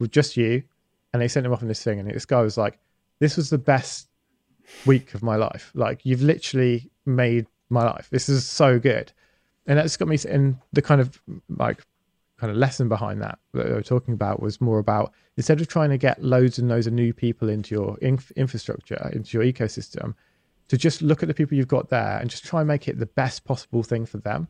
[0.02, 0.64] with just you,
[1.12, 2.78] and they sent him off on this thing, and this guy was like,
[3.20, 4.08] "This was the best
[4.84, 5.70] week of my life.
[5.74, 8.08] Like you've literally made my life.
[8.10, 9.12] This is so good."
[9.66, 11.86] And that's got me in the kind of like
[12.36, 15.68] kind of lesson behind that that they were talking about was more about instead of
[15.68, 19.46] trying to get loads and loads of new people into your inf- infrastructure, into your
[19.50, 20.14] ecosystem,
[20.66, 22.98] to just look at the people you've got there and just try and make it
[22.98, 24.48] the best possible thing for them.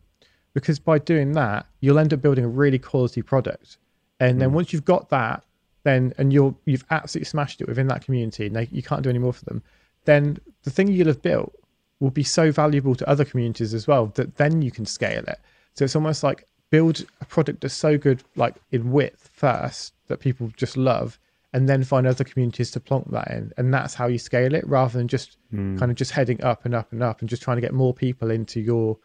[0.54, 3.76] Because by doing that, you'll end up building a really quality product
[4.20, 4.54] and then mm.
[4.54, 5.44] once you've got that,
[5.84, 9.10] then and you're you've absolutely smashed it within that community, and they, you can't do
[9.10, 9.62] any more for them.
[10.04, 11.54] Then the thing you'll have built
[12.00, 15.38] will be so valuable to other communities as well that then you can scale it.
[15.74, 20.18] So it's almost like build a product that's so good, like in width first, that
[20.18, 21.18] people just love,
[21.52, 24.66] and then find other communities to plonk that in, and that's how you scale it,
[24.66, 25.78] rather than just mm.
[25.78, 27.94] kind of just heading up and up and up and just trying to get more
[27.94, 28.98] people into your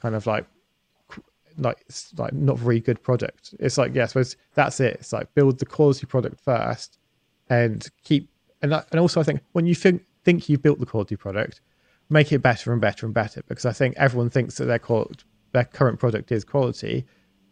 [0.00, 0.46] kind of like
[1.58, 3.54] like it's like not very good product.
[3.60, 4.06] It's like yeah,
[4.54, 4.94] that's it.
[4.94, 6.98] It's like build the quality product first,
[7.48, 8.30] and keep
[8.62, 11.60] and and also I think when you think think you've built the quality product,
[12.08, 14.80] make it better and better and better because I think everyone thinks that their
[15.52, 17.04] their current product is quality,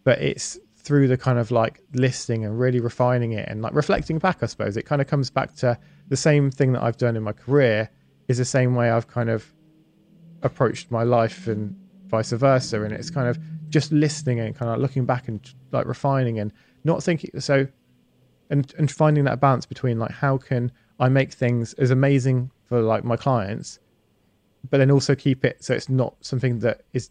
[0.04, 4.18] but it's through the kind of like listing and really refining it and like reflecting
[4.18, 7.16] back, I suppose it kind of comes back to the same thing that I've done
[7.16, 7.90] in my career
[8.28, 9.52] is the same way I've kind of
[10.42, 11.76] approached my life and
[12.10, 12.82] vice versa.
[12.82, 13.38] And it's kind of
[13.70, 15.40] just listening and kind of looking back and
[15.72, 16.52] like refining and
[16.84, 17.66] not thinking so
[18.50, 22.82] and and finding that balance between like how can I make things as amazing for
[22.82, 23.78] like my clients,
[24.68, 27.10] but then also keep it so it's not something that is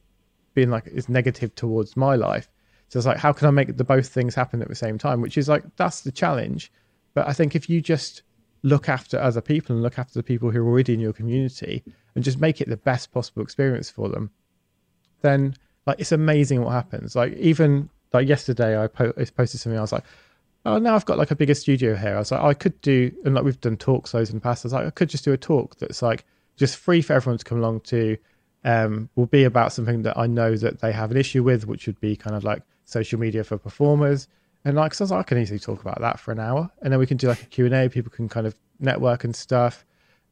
[0.53, 2.49] being like is negative towards my life.
[2.89, 5.21] So it's like how can I make the both things happen at the same time?
[5.21, 6.71] Which is like that's the challenge.
[7.13, 8.23] But I think if you just
[8.61, 11.83] look after other people and look after the people who are already in your community
[12.13, 14.29] and just make it the best possible experience for them,
[15.21, 15.55] then
[15.85, 17.15] like it's amazing what happens.
[17.15, 19.77] Like even like yesterday, I, po- I posted something.
[19.77, 20.03] I was like,
[20.65, 22.15] oh, now I've got like a bigger studio here.
[22.15, 24.65] I was like, I could do, and like we've done talks loads in the past.
[24.65, 26.25] I was like, I could just do a talk that's like
[26.57, 28.17] just free for everyone to come along to.
[28.65, 31.87] Um, will be about something that I know that they have an issue with, which
[31.87, 34.27] would be kind of like social media for performers.
[34.65, 36.91] And like, so I, like, I can easily talk about that for an hour, and
[36.91, 37.89] then we can do like a Q and A.
[37.89, 39.85] People can kind of network and stuff,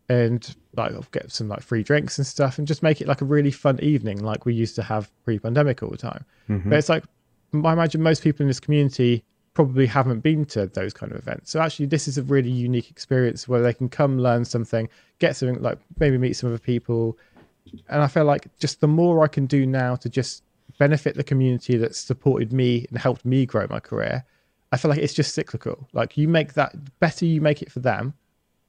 [0.10, 3.22] and like I'll get some like free drinks and stuff, and just make it like
[3.22, 6.26] a really fun evening, like we used to have pre-pandemic all the time.
[6.50, 6.70] Mm-hmm.
[6.70, 7.04] But it's like
[7.54, 11.50] I imagine most people in this community probably haven't been to those kind of events.
[11.50, 14.88] So actually, this is a really unique experience where they can come learn something,
[15.20, 17.18] get something like maybe meet some other people.
[17.90, 20.44] And I feel like just the more I can do now to just
[20.78, 24.24] benefit the community that's supported me and helped me grow my career,
[24.72, 25.88] I feel like it's just cyclical.
[25.92, 28.14] Like you make that better, you make it for them,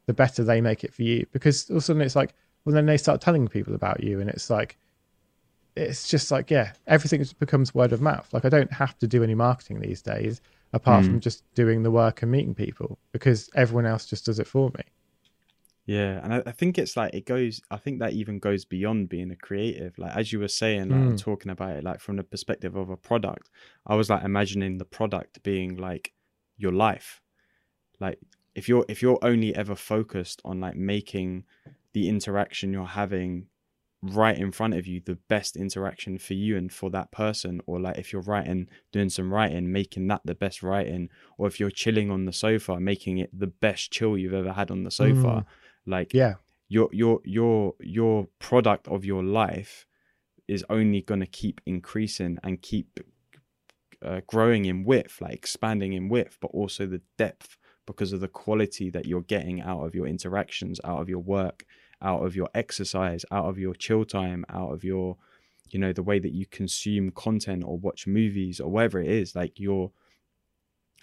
[0.08, 1.26] the better they make it for you.
[1.32, 4.20] Because all of a sudden it's like, well, then they start telling people about you,
[4.20, 4.76] and it's like,
[5.76, 9.22] it's just like yeah everything becomes word of mouth like i don't have to do
[9.22, 10.40] any marketing these days
[10.72, 11.06] apart mm.
[11.06, 14.70] from just doing the work and meeting people because everyone else just does it for
[14.76, 14.82] me
[15.86, 19.08] yeah and I, I, think it's like it goes i think that even goes beyond
[19.08, 21.18] being a creative like as you were saying like mm.
[21.18, 23.48] talking about it like from the perspective of a product
[23.86, 26.12] i was like imagining the product being like
[26.56, 27.22] your life
[28.00, 28.18] like
[28.58, 31.44] if you're if you're only ever focused on like making
[31.92, 33.46] the interaction you're having
[34.02, 37.80] right in front of you the best interaction for you and for that person or
[37.80, 41.70] like if you're writing doing some writing making that the best writing or if you're
[41.70, 45.14] chilling on the sofa making it the best chill you've ever had on the sofa
[45.14, 45.46] mm.
[45.86, 46.34] like yeah
[46.68, 49.86] your your your your product of your life
[50.48, 52.98] is only going to keep increasing and keep
[54.04, 57.57] uh, growing in width like expanding in width but also the depth
[57.88, 61.64] because of the quality that you're getting out of your interactions out of your work
[62.02, 65.16] out of your exercise, out of your chill time, out of your,
[65.70, 69.34] you know, the way that you consume content or watch movies or whatever it is,
[69.34, 69.90] like your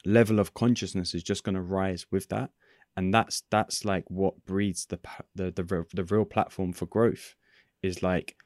[0.06, 2.52] level of consciousness is just going to rise with that.
[2.98, 5.00] And that's that's like what breeds the
[5.36, 7.36] the the the real platform for growth
[7.84, 8.38] is like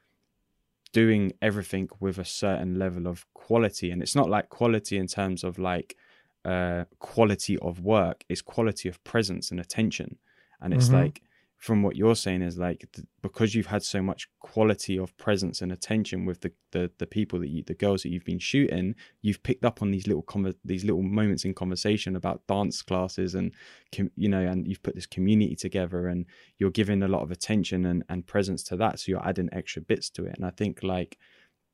[0.92, 5.44] doing everything with a certain level of quality and it's not like quality in terms
[5.44, 5.96] of like
[6.44, 10.18] uh quality of work is quality of presence and attention.
[10.60, 10.96] And it's mm-hmm.
[10.96, 11.22] like
[11.60, 15.60] from what you're saying is like th- because you've had so much quality of presence
[15.60, 18.94] and attention with the, the the people that you the girls that you've been shooting
[19.20, 23.34] you've picked up on these little com- these little moments in conversation about dance classes
[23.34, 23.52] and
[23.94, 26.24] com- you know and you've put this community together and
[26.56, 28.98] you're giving a lot of attention and, and presence to that.
[28.98, 30.36] So you're adding extra bits to it.
[30.36, 31.18] And i think like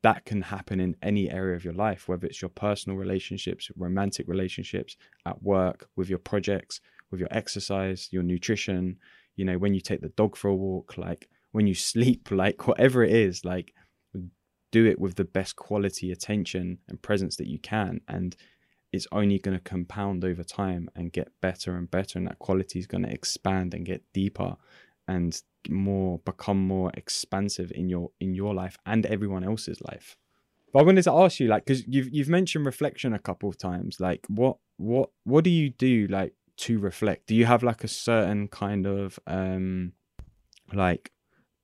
[0.07, 4.25] that can happen in any area of your life whether it's your personal relationships romantic
[4.25, 6.79] relationships at work with your projects
[7.11, 8.95] with your exercise your nutrition
[9.35, 12.69] you know when you take the dog for a walk like when you sleep like
[12.69, 13.73] whatever it is like
[14.71, 18.37] do it with the best quality attention and presence that you can and
[18.93, 22.79] it's only going to compound over time and get better and better and that quality
[22.79, 24.55] is going to expand and get deeper
[25.05, 30.17] and more become more expansive in your in your life and everyone else's life
[30.73, 33.57] but i wanted to ask you like because you've you've mentioned reflection a couple of
[33.57, 37.27] times like what what what do you do like to reflect?
[37.27, 39.93] Do you have like a certain kind of um
[40.73, 41.11] like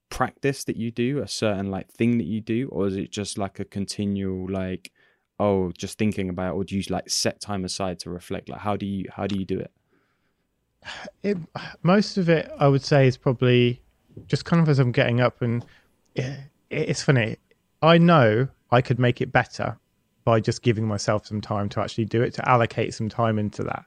[0.10, 3.38] practice that you do, a certain like thing that you do, or is it just
[3.38, 4.92] like a continual like
[5.40, 8.50] oh just thinking about or do you like set time aside to reflect?
[8.50, 9.72] Like how do you how do you do it?
[11.24, 11.38] It
[11.82, 13.82] most of it I would say is probably
[14.28, 15.66] just kind of as I'm getting up and
[16.16, 17.38] it, it's funny.
[17.82, 19.78] I know I could make it better
[20.24, 23.64] by just giving myself some time to actually do it, to allocate some time into
[23.64, 23.86] that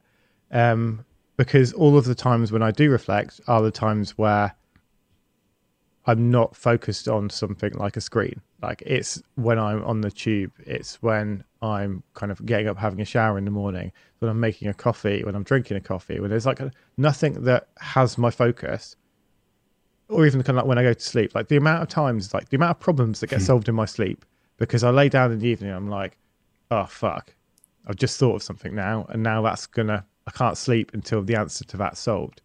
[0.50, 1.04] um,
[1.36, 4.54] because all of the times when I do reflect are the times where
[6.06, 8.40] I'm not focused on something like a screen.
[8.62, 13.00] Like it's when I'm on the tube, it's when I'm kind of getting up, having
[13.00, 16.20] a shower in the morning, when I'm making a coffee, when I'm drinking a coffee,
[16.20, 18.96] when there's like a, nothing that has my focus,
[20.08, 21.34] or even kind of like when I go to sleep.
[21.34, 23.44] Like the amount of times, like the amount of problems that get hmm.
[23.44, 24.24] solved in my sleep
[24.56, 25.70] because I lay down in the evening.
[25.70, 26.16] I'm like,
[26.70, 27.34] oh fuck,
[27.86, 31.36] I've just thought of something now, and now that's gonna I can't sleep until the
[31.36, 32.42] answer to that's solved.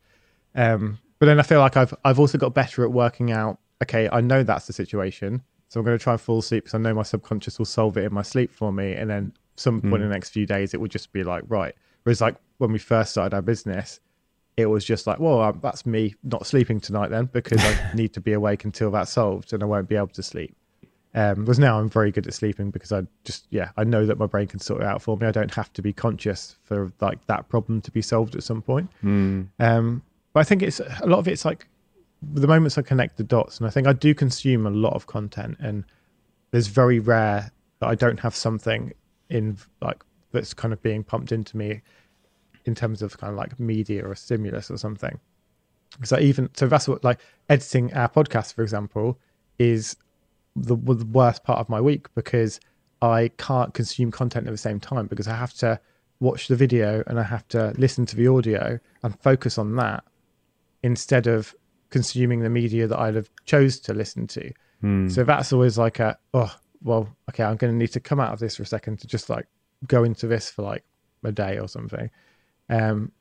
[0.56, 3.60] Um, but then I feel like I've I've also got better at working out.
[3.84, 6.76] Okay, I know that's the situation, so I'm going to try and fall asleep because
[6.76, 9.82] I know my subconscious will solve it in my sleep for me, and then some
[9.82, 11.74] point in the next few days it will just be like right.
[12.04, 14.00] Whereas like when we first started our business,
[14.58, 18.14] it was just like, well, um, that's me not sleeping tonight then because I need
[18.14, 20.56] to be awake until that's solved and I won't be able to sleep.
[21.14, 24.18] Um, whereas now I'm very good at sleeping because I just, yeah, I know that
[24.18, 25.28] my brain can sort it out for me.
[25.28, 28.62] I don't have to be conscious for like that problem to be solved at some
[28.62, 28.90] point.
[29.04, 29.48] Mm.
[29.60, 31.68] Um, but I think it's a lot of it's like
[32.22, 35.08] the moments I connect the dots, and I think I do consume a lot of
[35.08, 35.84] content, and
[36.52, 38.94] there's very rare that I don't have something
[39.30, 41.82] in like that's kind of being pumped into me
[42.66, 45.20] in terms of kind of like media or stimulus or something.
[45.92, 47.20] Because I even so that's what like
[47.50, 49.20] editing our podcast, for example,
[49.60, 49.96] is
[50.56, 52.60] the, the worst part of my week because
[53.02, 55.80] I can't consume content at the same time because I have to
[56.20, 60.04] watch the video and I have to listen to the audio and focus on that
[60.84, 61.56] instead of
[61.90, 64.52] consuming the media that I'd have chose to listen to.
[64.84, 65.12] Mm.
[65.12, 68.34] So that's always like a oh well okay I'm going to need to come out
[68.34, 69.48] of this for a second to just like
[69.88, 70.84] go into this for like
[71.24, 72.10] a day or something.
[72.72, 73.12] Um,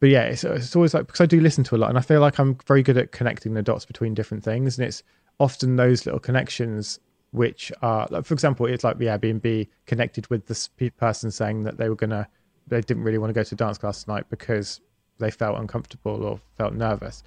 [0.00, 2.00] but yeah, it's, it's always like because I do listen to a lot and I
[2.00, 5.02] feel like I'm very good at connecting the dots between different things, and it's
[5.38, 6.98] often those little connections
[7.32, 11.76] which are like for example it's like the airbnb connected with this person saying that
[11.76, 12.26] they were gonna
[12.66, 14.80] they didn't really want to go to dance class tonight because
[15.18, 17.22] they felt uncomfortable or felt nervous.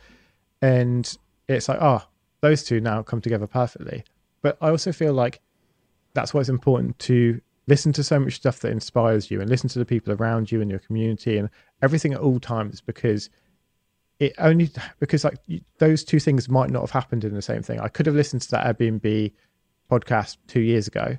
[0.61, 2.01] And it's like oh
[2.41, 4.03] those two now come together perfectly.
[4.41, 5.39] But i also feel like
[6.13, 9.69] that's why it's important to listen to so much stuff that inspires you and listen
[9.69, 11.49] to the people around you and your community and
[11.82, 13.30] everything at all times because
[14.19, 15.38] it only because like
[15.80, 17.80] those two things might not have happened in the same thing.
[17.80, 19.32] I could have listened to that Airbnb
[19.89, 21.17] podcast two years ago,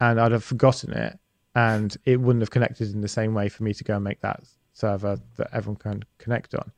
[0.00, 1.18] and I'd have forgotten it,
[1.54, 4.20] and it wouldn't have connected in the same way for me to go and make
[4.20, 6.72] that server that everyone can connect on.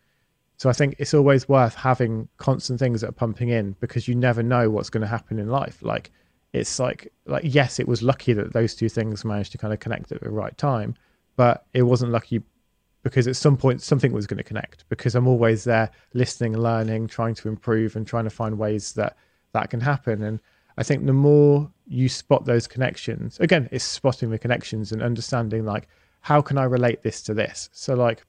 [0.57, 4.15] So I think it's always worth having constant things that are pumping in because you
[4.15, 5.83] never know what's going to happen in life.
[5.83, 6.11] Like
[6.53, 9.81] it's like like yes, it was lucky that those two things managed to kind of
[9.81, 10.95] connect at the right time,
[11.37, 12.43] but it wasn't lucky
[13.03, 17.07] because at some point something was going to connect because i'm always there listening learning
[17.07, 19.17] trying to improve and trying to find ways that
[19.53, 20.23] that can happen.
[20.23, 20.41] And
[20.77, 25.65] i think the more you spot those connections again it's spotting the connections and understanding
[25.65, 25.89] like
[26.21, 27.71] how can i relate this to this?
[27.73, 28.25] So like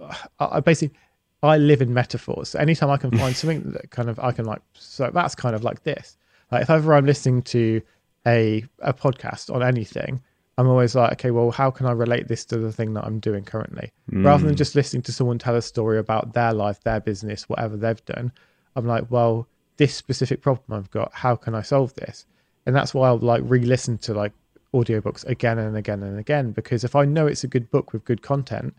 [0.00, 0.96] i, I basically
[1.42, 2.50] i live in metaphors.
[2.50, 5.54] So anytime i can find something that kind of i can like so that's kind
[5.54, 6.16] of like this
[6.50, 7.80] like if ever i'm listening to
[8.26, 10.20] a a podcast on anything
[10.58, 13.20] I'm always like, okay, well, how can I relate this to the thing that I'm
[13.20, 13.92] doing currently?
[14.24, 14.58] Rather than mm.
[14.58, 18.32] just listening to someone tell a story about their life, their business, whatever they've done,
[18.74, 22.26] I'm like, well, this specific problem I've got, how can I solve this?
[22.66, 24.32] And that's why I'll like re-listen to like
[24.74, 28.04] audiobooks again and again and again because if I know it's a good book with
[28.04, 28.74] good content,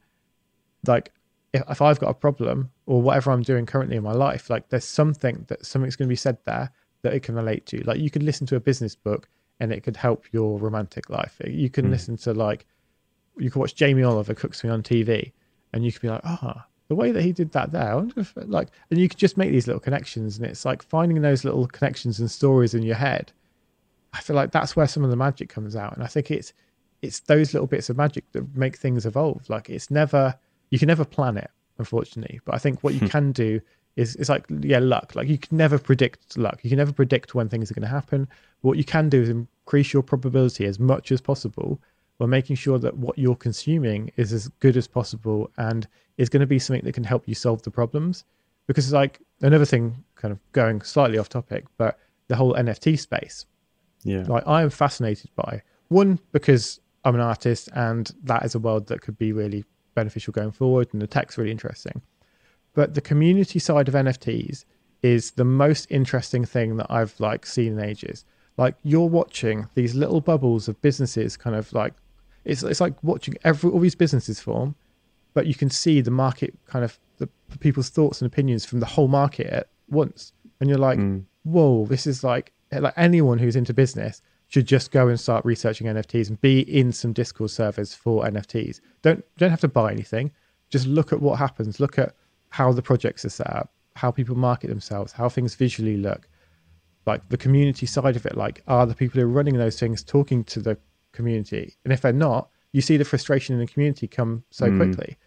[0.85, 1.13] like
[1.53, 4.67] if, if I've got a problem or whatever I'm doing currently in my life, like
[4.67, 6.71] there's something that something's going to be said there
[7.01, 7.83] that it can relate to.
[7.83, 9.27] Like you could listen to a business book
[9.59, 11.39] and it could help your romantic life.
[11.45, 12.65] You can listen to like
[13.37, 15.31] you can watch Jamie Oliver cook something on TV,
[15.73, 18.19] and you could be like, ah, the way that he did that there, I wonder
[18.19, 21.43] if like, and you could just make these little connections, and it's like finding those
[21.43, 23.31] little connections and stories in your head.
[24.13, 26.53] I feel like that's where some of the magic comes out, and I think it's
[27.01, 29.49] it's those little bits of magic that make things evolve.
[29.49, 30.35] Like it's never
[30.69, 33.61] you can never plan it, unfortunately, but I think what you can do
[33.95, 35.15] is it's like yeah luck.
[35.15, 36.59] Like you can never predict luck.
[36.63, 38.27] You can never predict when things are going to happen.
[38.61, 41.79] What you can do is increase your probability as much as possible
[42.17, 46.41] by making sure that what you're consuming is as good as possible and is going
[46.41, 48.25] to be something that can help you solve the problems.
[48.67, 51.97] Because it's like another thing kind of going slightly off topic but
[52.27, 53.45] the whole nft space.
[54.03, 54.23] Yeah.
[54.27, 58.87] like I am fascinated by one because I'm an artist and that is a world
[58.87, 62.01] that could be really beneficial going forward and the tech's really interesting.
[62.79, 64.63] But the community side of NFTs
[65.03, 68.23] is the most interesting thing that I've like seen in ages.
[68.55, 71.93] Like you're watching these little bubbles of businesses kind of like
[72.45, 74.75] it's it's like watching every all these businesses form,
[75.33, 78.79] but you can see the market kind of the, the people's thoughts and opinions from
[78.79, 80.31] the whole market at once.
[80.61, 81.25] And you're like, mm.
[81.43, 85.87] whoa, this is like like anyone who's into business should just go and start researching
[85.87, 88.79] NFTs and be in some Discord servers for NFTs.
[89.01, 90.31] Don't don't have to buy anything.
[90.69, 91.81] Just look at what happens.
[91.81, 92.15] Look at
[92.49, 96.27] how the projects are set up, how people market themselves, how things visually look,
[97.05, 98.37] like the community side of it.
[98.37, 100.77] Like, are the people who are running those things talking to the
[101.11, 101.75] community?
[101.83, 104.77] And if they're not, you see the frustration in the community come so mm.
[104.77, 105.17] quickly.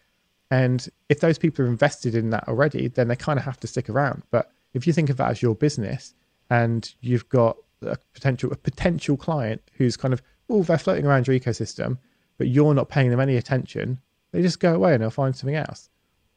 [0.50, 3.66] And if those people are invested in that already, then they kind of have to
[3.66, 4.22] stick around.
[4.30, 6.14] But if you think of that as your business
[6.50, 11.26] and you've got a potential a potential client who's kind of oh they're floating around
[11.26, 11.98] your ecosystem,
[12.38, 13.98] but you're not paying them any attention,
[14.32, 15.88] they just go away and they'll find something else.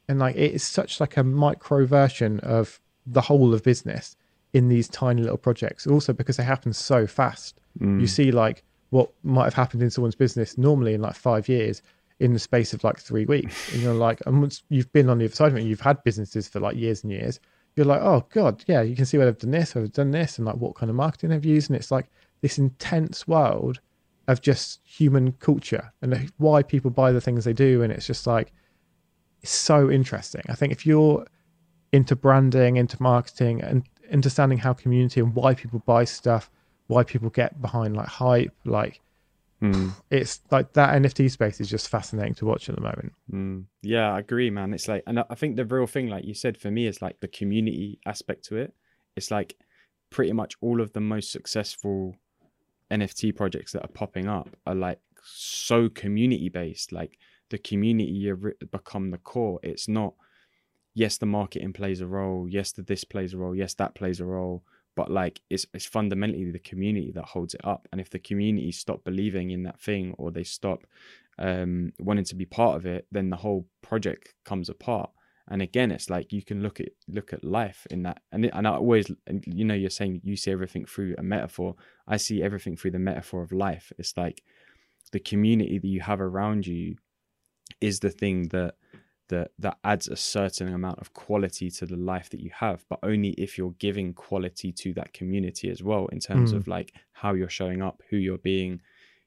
[0.07, 4.15] And like it is such like a micro version of the whole of business
[4.53, 5.87] in these tiny little projects.
[5.87, 7.59] Also because they happen so fast.
[7.79, 7.99] Mm.
[7.99, 11.81] You see like what might have happened in someone's business normally in like five years
[12.19, 13.55] in the space of like three weeks.
[13.73, 16.03] And you're like, and once you've been on the other side of it, you've had
[16.03, 17.39] businesses for like years and years.
[17.75, 20.37] You're like, oh god, yeah, you can see where they've done this, they've done this,
[20.37, 22.07] and like what kind of marketing they've used, and it's like
[22.41, 23.81] this intense world
[24.27, 28.25] of just human culture and why people buy the things they do, and it's just
[28.25, 28.53] like
[29.51, 30.43] so interesting.
[30.49, 31.25] I think if you're
[31.91, 36.49] into branding, into marketing, and understanding how community and why people buy stuff,
[36.87, 39.01] why people get behind like hype, like
[39.61, 39.91] Mm.
[40.09, 43.13] it's like that NFT space is just fascinating to watch at the moment.
[43.31, 43.65] Mm.
[43.81, 44.73] Yeah, I agree, man.
[44.73, 47.19] It's like, and I think the real thing, like you said, for me, is like
[47.19, 48.73] the community aspect to it.
[49.15, 49.55] It's like
[50.09, 52.15] pretty much all of the most successful
[52.91, 56.91] NFT projects that are popping up are like so community based.
[56.91, 57.17] Like
[57.49, 58.31] the community
[58.71, 59.59] become the core.
[59.63, 60.13] It's not,
[60.93, 62.47] yes, the marketing plays a role.
[62.49, 63.55] Yes, the this plays a role.
[63.55, 64.63] Yes, that plays a role.
[64.95, 67.87] But like it's it's fundamentally the community that holds it up.
[67.91, 70.87] And if the community stop believing in that thing or they stop
[71.37, 75.09] um, wanting to be part of it, then the whole project comes apart.
[75.47, 78.51] And again, it's like you can look at look at life in that, and it,
[78.53, 79.11] and I always,
[79.45, 81.75] you know, you're saying you see everything through a metaphor.
[82.07, 83.91] I see everything through the metaphor of life.
[83.99, 84.41] It's like
[85.11, 86.95] the community that you have around you
[87.81, 88.75] is the thing that
[89.29, 92.99] that that adds a certain amount of quality to the life that you have but
[93.01, 96.57] only if you're giving quality to that community as well in terms Mm.
[96.57, 98.81] of like how you're showing up who you're being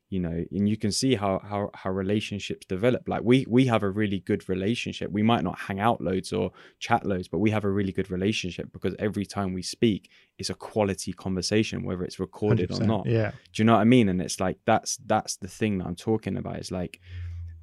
[0.09, 3.83] you know and you can see how how how relationships develop like we we have
[3.83, 7.51] a really good relationship we might not hang out loads or chat loads but we
[7.51, 12.05] have a really good relationship because every time we speak it's a quality conversation whether
[12.05, 12.87] it's recorded or 100%.
[12.87, 13.33] not Yeah.
[13.53, 14.09] do you know what I mean?
[14.09, 16.59] And it's like that's that's the thing that I'm talking about.
[16.61, 17.01] Is like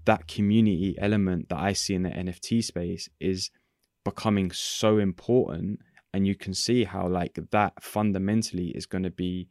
[0.05, 3.51] that community element that I see in the NFT space is
[4.03, 5.79] becoming so important,
[6.13, 9.49] and you can see how like that fundamentally is going to be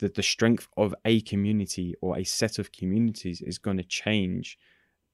[0.00, 4.58] that the strength of a community or a set of communities is going to change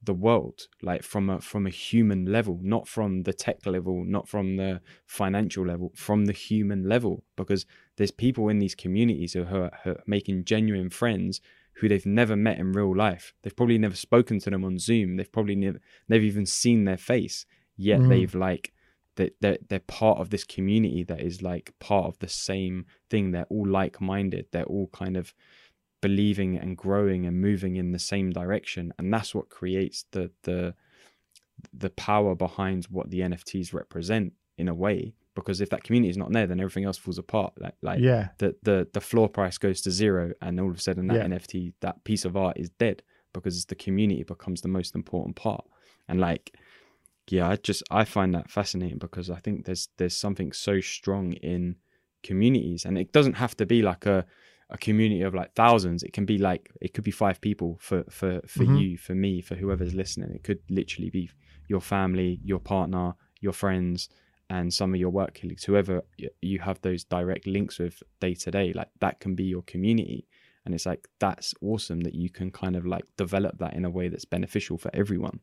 [0.03, 4.27] the world like from a from a human level not from the tech level not
[4.27, 7.67] from the financial level from the human level because
[7.97, 11.43] there's people in these communities who are, who are making genuine friends
[11.81, 13.33] who they've never met in real life.
[13.43, 15.17] They've probably never spoken to them on zoom.
[15.17, 17.47] They've probably never never even seen their face.
[17.77, 18.09] Yet Mm.
[18.09, 18.73] they've like
[19.17, 23.31] that they're, they're part of this community that is like part of the same thing.
[23.33, 24.47] They're all like-minded.
[24.53, 25.35] They're all kind of
[26.01, 28.93] believing and growing and moving in the same direction.
[28.99, 30.75] And that's what creates the the
[31.75, 36.17] the power behind what the nfts represent in a way because if that community is
[36.17, 38.29] not there then everything else falls apart like like yeah.
[38.39, 41.27] the the the floor price goes to zero and all of a sudden that Yeah.
[41.39, 43.03] nft that piece of art is dead
[43.33, 45.65] because the community becomes the most important part
[46.09, 46.53] and like
[47.29, 51.33] yeah i just i find that fascinating because i think there's there's something so strong
[51.35, 51.77] in
[52.23, 54.25] communities and it doesn't have to be like a
[54.73, 58.05] a community of like thousands it can be like it could be five people for
[58.09, 58.79] for for Mhm.
[58.81, 61.29] you for me for whoever's listening it could literally be
[61.67, 64.09] your family your partner your friends
[64.51, 66.03] and some of your work colleagues whoever
[66.43, 70.27] you have those direct links with day to day like that can be your community
[70.67, 73.91] and it's like that's awesome that you can kind of like develop that in a
[73.91, 75.41] way that's beneficial for everyone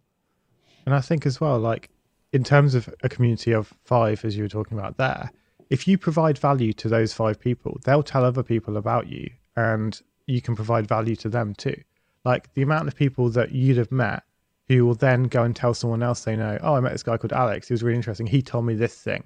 [0.88, 1.90] And I think as well, like
[2.32, 5.32] in terms of a community of five, as you were talking about there,
[5.70, 10.02] if you provide value to those five people, they'll tell other people about you and
[10.28, 11.76] you can provide value to them too.
[12.24, 14.24] Like the amount of people that you'd have met
[14.68, 17.18] who will then go and tell someone else they know, oh, I met this guy
[17.18, 17.68] called Alex.
[17.68, 18.28] He was really interesting.
[18.28, 19.24] He told me this thing.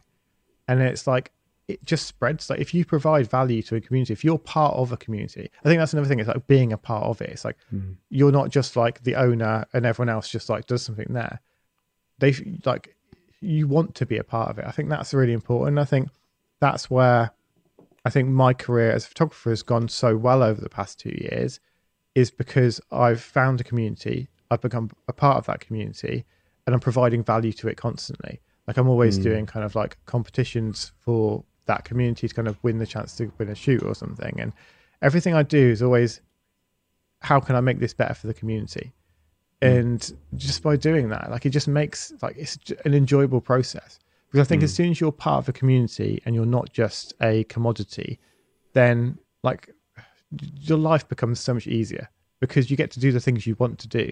[0.67, 1.31] And it's like,
[1.67, 2.49] it just spreads.
[2.49, 5.69] Like if you provide value to a community, if you're part of a community, I
[5.69, 6.19] think that's another thing.
[6.19, 7.29] It's like being a part of it.
[7.29, 7.93] It's like hmm.
[8.09, 11.39] you're not just like the owner and everyone else just like does something there.
[12.19, 12.33] They
[12.65, 12.95] like
[13.39, 14.65] you want to be a part of it.
[14.67, 15.79] I think that's really important.
[15.79, 16.09] I think
[16.59, 17.31] that's where
[18.05, 21.15] I think my career as a photographer has gone so well over the past two
[21.21, 21.59] years
[22.15, 26.25] is because I've found a community, I've become a part of that community,
[26.65, 28.39] and I'm providing value to it constantly.
[28.67, 29.23] Like I'm always Mm.
[29.23, 33.31] doing kind of like competitions for that community to kind of win the chance to
[33.39, 34.39] win a shoot or something.
[34.39, 34.53] And
[35.01, 36.21] everything I do is always
[37.21, 38.93] how can I make this better for the community?
[39.63, 43.99] And just by doing that, like it just makes like it's an enjoyable process.
[44.27, 47.13] Because I think as soon as you're part of a community and you're not just
[47.21, 48.19] a commodity,
[48.73, 49.69] then like
[50.61, 53.77] your life becomes so much easier because you get to do the things you want
[53.79, 54.11] to do.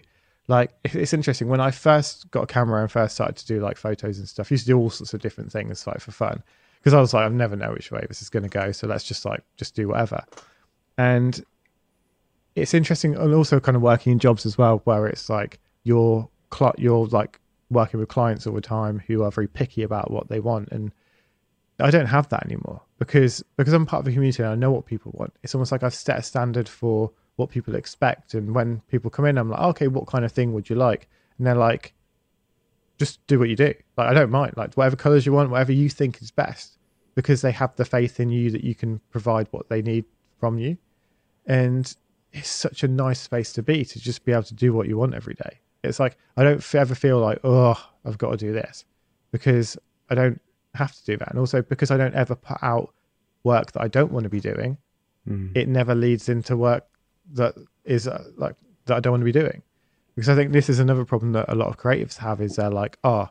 [0.49, 3.77] Like it's interesting when I first got a camera and first started to do like
[3.77, 4.51] photos and stuff.
[4.51, 6.41] I used to do all sorts of different things like for fun,
[6.79, 8.87] because I was like, I never know which way this is going to go, so
[8.87, 10.25] let's just like just do whatever.
[10.97, 11.45] And
[12.55, 16.27] it's interesting, and also kind of working in jobs as well, where it's like you're
[16.79, 17.39] you're like
[17.69, 20.91] working with clients all the time who are very picky about what they want, and
[21.79, 24.71] I don't have that anymore because because I'm part of a community and I know
[24.71, 25.31] what people want.
[25.43, 29.25] It's almost like I've set a standard for what people expect, and when people come
[29.25, 31.07] in, I'm like, okay, what kind of thing would you like?
[31.37, 31.93] And they're like,
[32.97, 33.73] just do what you do.
[33.95, 36.77] Like I don't mind, like whatever colors you want, whatever you think is best,
[37.15, 40.03] because they have the faith in you that you can provide what they need
[40.37, 40.77] from you,
[41.45, 41.95] and
[42.33, 44.97] it's such a nice space to be to just be able to do what you
[44.97, 45.59] want every day.
[45.81, 48.83] It's like I don't ever feel like oh I've got to do this
[49.31, 49.77] because
[50.09, 50.41] I don't
[50.75, 52.93] have to do that, and also because I don't ever put out
[53.45, 54.77] work that I don't want to be doing.
[55.25, 55.55] Mm.
[55.55, 56.88] It never leads into work
[57.33, 57.55] that
[57.85, 58.55] is uh, like
[58.85, 59.61] that I don't want to be doing,
[60.15, 62.69] because I think this is another problem that a lot of creatives have is they're
[62.69, 63.29] like oh,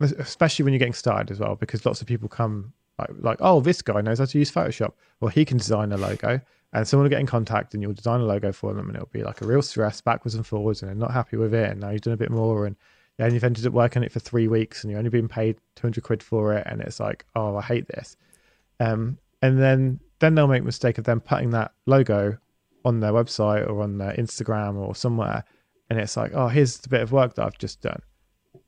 [0.00, 3.60] especially when you're getting started as well, because lots of people come like like oh
[3.60, 6.40] this guy knows how to use Photoshop, or he can design a logo,
[6.72, 9.08] and someone will get in contact and you'll design a logo for them and it'll
[9.08, 11.80] be like a real stress backwards and forwards and they're not happy with it and
[11.80, 12.76] now you've done a bit more and
[13.18, 15.28] yeah, and you've ended up working on it for three weeks and you're only being
[15.28, 18.16] paid 200 quid for it and it's like oh i hate this.
[18.80, 22.36] Um, and then then they'll make mistake of them putting that logo
[22.84, 25.44] on their website or on their instagram or somewhere
[25.90, 28.00] and it's like oh here's the bit of work that i've just done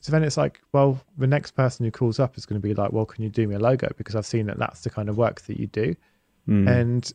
[0.01, 2.75] so then it's like well the next person who calls up is going to be
[2.75, 5.09] like well can you do me a logo because i've seen that that's the kind
[5.09, 5.95] of work that you do
[6.49, 6.69] Mm.
[6.81, 7.13] and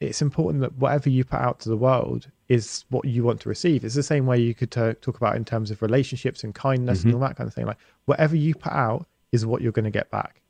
[0.00, 3.48] it's important that whatever you put out to the world is what you want to
[3.48, 3.82] receive.
[3.84, 7.00] It's the same way you could t- talk about in terms of relationships and kindness
[7.00, 7.04] Mhm.
[7.06, 7.66] and all that kind of thing.
[7.66, 10.42] Like whatever you put out is what you're going to get back.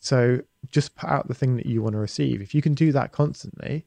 [0.00, 2.42] So just put out the thing that you want to receive.
[2.42, 3.86] If you can do that constantly,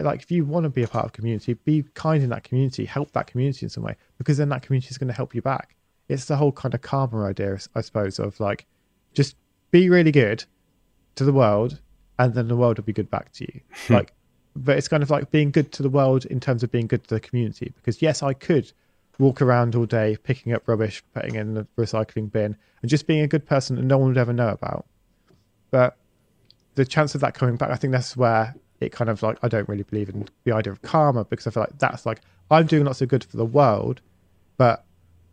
[0.00, 2.44] like if you want to be a part of a community, be kind in that
[2.44, 5.34] community, help that community in some way, because then that community is going to help
[5.34, 5.74] you back.
[6.08, 8.66] It's the whole kind of karma idea, I suppose, of like
[9.14, 9.36] just
[9.70, 10.44] be really good
[11.16, 11.80] to the world,
[12.18, 13.60] and then the world will be good back to you.
[13.86, 13.94] Hmm.
[13.94, 14.12] like,
[14.56, 17.04] but it's kind of like being good to the world in terms of being good
[17.04, 17.72] to the community.
[17.76, 18.72] Because yes, I could
[19.18, 23.20] walk around all day picking up rubbish, putting in the recycling bin, and just being
[23.20, 24.86] a good person that no one would ever know about.
[25.70, 25.96] But
[26.74, 29.48] the chance of that coming back, I think that's where it kind of like I
[29.48, 32.20] don't really believe in the idea of karma because I feel like that's like
[32.50, 34.00] I'm doing lots of good for the world,
[34.56, 34.84] but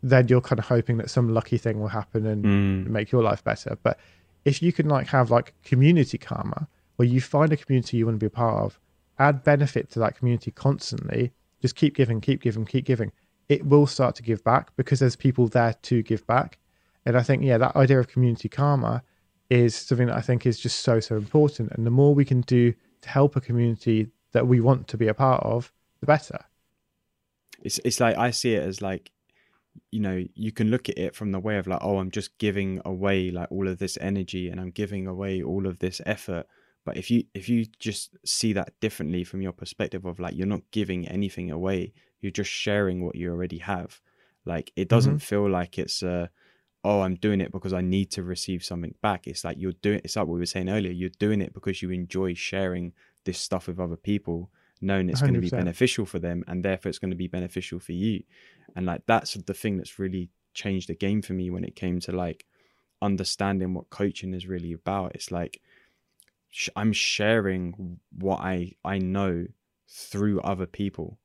[0.04, 2.88] then you're kind of hoping that some lucky thing will happen and Mm.
[2.88, 3.78] make your life better.
[3.82, 4.00] But
[4.44, 6.68] if you can like have like community karma
[6.98, 8.80] where you find a community you want to be a part of,
[9.18, 11.32] add benefit to that community constantly,
[11.62, 13.12] just keep giving, keep giving, keep giving,
[13.50, 16.58] it will start to give back because there's people there to give back.
[17.06, 19.04] And I think, yeah, that idea of community karma
[19.50, 21.72] is something that I think is just so, so important.
[21.72, 22.74] And the more we can do
[23.06, 26.40] to help a community that we want to be a part of, the better.
[27.64, 29.12] it's it's like I see it as like
[29.92, 32.38] you know you can look at it from the way of like oh I'm just
[32.38, 36.46] giving away like all of this energy and I'm giving away all of this effort.
[36.86, 40.48] But if you if you just see that differently from your perspective of like you're
[40.56, 41.94] not giving anything away
[42.26, 44.02] you're just sharing what you already have.
[44.46, 46.28] Like it doesn't feel like it's uh
[46.86, 49.28] oh I'm doing it because I need to receive something back.
[49.28, 51.82] It's like you're doing it's like what we were saying earlier you're doing it because
[51.82, 52.94] you enjoy sharing
[53.26, 56.90] this stuff with other people knowing it's going to be beneficial for them and therefore
[56.90, 58.24] it's going to be beneficial for you.
[58.76, 62.00] And like that's the thing that's really changed the game for me when it came
[62.02, 62.46] to like
[63.02, 65.16] understanding what coaching is really about.
[65.16, 65.62] It's like
[66.56, 69.46] sh- i'm sharing what i i know
[69.90, 71.20] through other people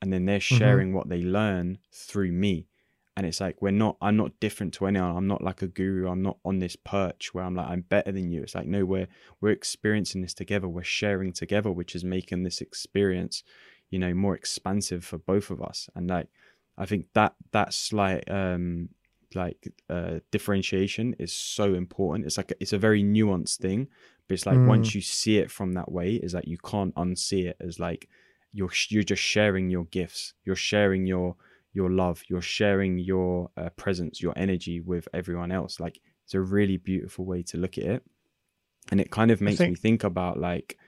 [0.00, 2.66] and then they're sharing what they learn through me
[3.16, 5.16] and it's like we're not i'm not different to anyone.
[5.16, 6.08] I'm not like a guru.
[6.08, 8.42] I'm not on this perch where i'm like i'm better than you.
[8.42, 9.08] It's like no we're
[9.40, 10.68] we're experiencing this together.
[10.68, 13.42] We're sharing together which is making this experience
[13.90, 15.88] you know more expansive for both of us.
[15.94, 16.28] And like
[16.78, 18.88] i think that that slight um
[19.34, 22.26] like uh differentiation is so important.
[22.26, 23.88] It's like it's a very nuanced thing
[24.28, 24.68] but it's like Mm.
[24.68, 28.08] once you see it from that way is that you can't unsee it as like
[28.54, 30.34] you're you're just sharing your gifts.
[30.44, 31.36] You're sharing your
[31.72, 35.80] your love you're sharing your uh, presence your energy with everyone else.
[35.80, 38.02] Like it's a really beautiful way to look at it.
[38.90, 40.78] And it kind of makes me think- think about like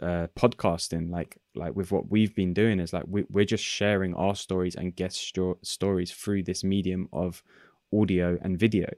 [0.00, 4.14] uh podcasting like like with what we've been doing is like we, we're just sharing
[4.14, 7.42] our stories and guest sto- stories through this medium of
[7.92, 8.88] audio and video.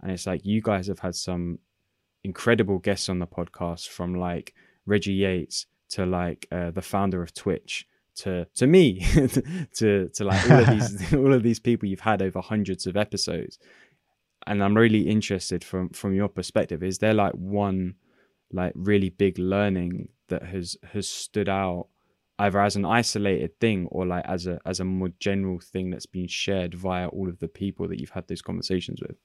[0.00, 1.58] And it's like you guys have had some
[2.22, 4.54] incredible guests on the podcast from like
[4.86, 7.86] reggie yates to like uh, the founder of twitch
[8.16, 9.00] to to me
[9.74, 12.96] to to like all of these all of these people you've had over hundreds of
[12.96, 13.58] episodes
[14.46, 17.94] and i'm really interested from from your perspective is there like one
[18.52, 21.88] like really big learning that has has stood out
[22.38, 26.06] either as an isolated thing or like as a as a more general thing that's
[26.06, 29.16] been shared via all of the people that you've had those conversations with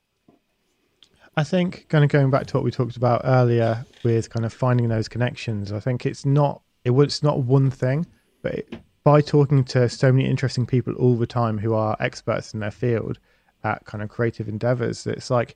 [1.35, 4.51] I think kind of going back to what we talked about earlier with kind of
[4.51, 5.71] finding those connections.
[5.71, 8.05] I think it's not it it's not one thing,
[8.41, 8.73] but it,
[9.03, 12.71] by talking to so many interesting people all the time who are experts in their
[12.71, 13.17] field
[13.63, 15.55] at kind of creative endeavors, it's like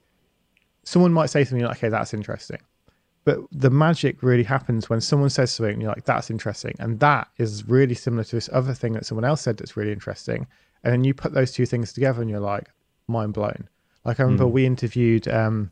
[0.83, 2.59] someone might say something like, "Okay, that's interesting,"
[3.25, 6.99] but the magic really happens when someone says something and you're like, "That's interesting," and
[6.99, 10.47] that is really similar to this other thing that someone else said that's really interesting,
[10.83, 12.69] and then you put those two things together and you're like,
[13.07, 13.67] mind blown.
[14.05, 14.51] Like I remember Mm.
[14.51, 15.71] we interviewed um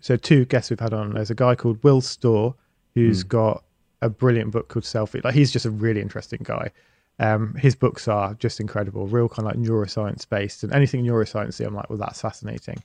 [0.00, 1.12] so two guests we've had on.
[1.14, 2.54] There's a guy called Will Storr
[2.94, 3.28] who's Mm.
[3.28, 3.64] got
[4.02, 5.22] a brilliant book called Selfie.
[5.24, 6.70] Like he's just a really interesting guy.
[7.18, 11.64] Um, his books are just incredible, real kind of like neuroscience based, and anything neuroscience,
[11.64, 12.82] I'm like, well, that's fascinating.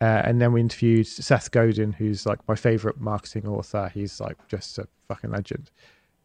[0.00, 3.90] Uh, and then we interviewed Seth Godin, who's like my favorite marketing author.
[3.92, 5.70] He's like just a fucking legend.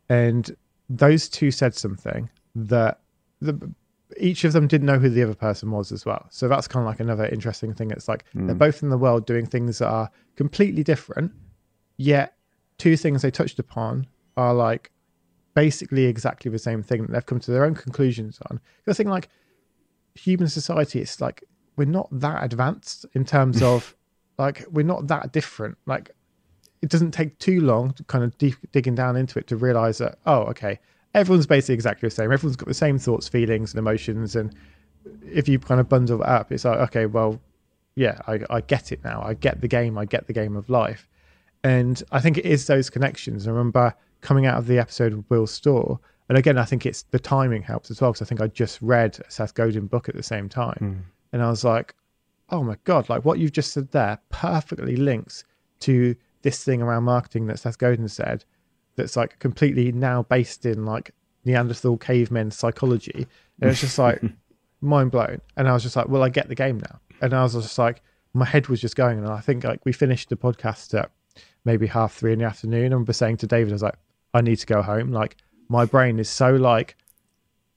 [0.09, 0.55] And
[0.89, 2.99] those two said something that
[3.41, 3.71] the,
[4.17, 6.25] each of them didn't know who the other person was as well.
[6.29, 7.91] So that's kind of like another interesting thing.
[7.91, 8.59] It's like they're Mm.
[8.59, 11.31] both in the world doing things that are completely different,
[11.97, 12.35] yet
[12.77, 14.05] two things they touched upon
[14.37, 14.91] are like
[15.53, 18.59] basically exactly the same thing that they've come to their own conclusions on.
[18.87, 19.29] I think like
[20.15, 21.43] human society, it's like
[21.77, 23.95] we're not that advanced in terms of
[24.37, 25.77] like we're not that different.
[25.85, 26.11] Like
[26.81, 29.99] it doesn't take too long to kind of deep, digging down into it to realize
[29.99, 30.79] that oh okay
[31.13, 32.31] everyone's basically exactly the same.
[32.31, 34.35] Everyone's got the same thoughts feelings and emotions.
[34.35, 34.55] And
[35.27, 37.41] if you kind of bundle it up it's like okay well
[37.95, 39.21] yeah I, I get it now.
[39.21, 39.97] I get the game.
[39.97, 41.07] I get the game of life.
[41.63, 43.47] And i think it is those connections.
[43.47, 45.99] I remember coming out of the episode with Will Storr
[46.29, 48.81] and again i think it's the timing helps as well because i think i just
[48.81, 51.11] read a seth godin book at the same time Mm.
[51.33, 51.95] and I was like,
[52.49, 55.43] oh my God, like what you've just said there perfectly links
[55.81, 58.43] to this thing around marketing that Seth Godin said
[58.97, 61.11] that's like completely now based in like
[61.45, 63.25] Neanderthal cavemen psychology.
[63.61, 64.21] And it's just like
[64.81, 65.39] mind blown.
[65.55, 66.99] And I was just like, well, I get the game now.
[67.21, 68.01] And I was just like,
[68.33, 69.17] my head was just going.
[69.19, 71.09] And I think like we finished the podcast at
[71.63, 72.85] maybe half three in the afternoon.
[72.85, 73.95] And I remember saying to David, I was like,
[74.33, 75.11] I need to go home.
[75.11, 75.37] Like
[75.69, 76.95] my brain is so like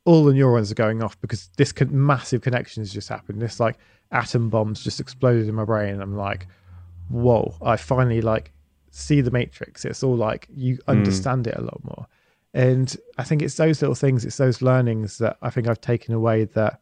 [0.05, 3.41] all the neurons are going off because this con- massive connection has just happened.
[3.41, 3.77] This like
[4.13, 6.01] atom bombs just exploded in my brain.
[6.01, 6.47] I'm like,
[7.09, 7.55] whoa!
[7.63, 8.53] I finally like
[8.91, 9.85] see the matrix.
[9.85, 10.91] It's all like you hmm.
[10.91, 12.07] understand it a lot more.
[12.55, 16.15] And I think it's those little things, it's those learnings that I think I've taken
[16.15, 16.81] away that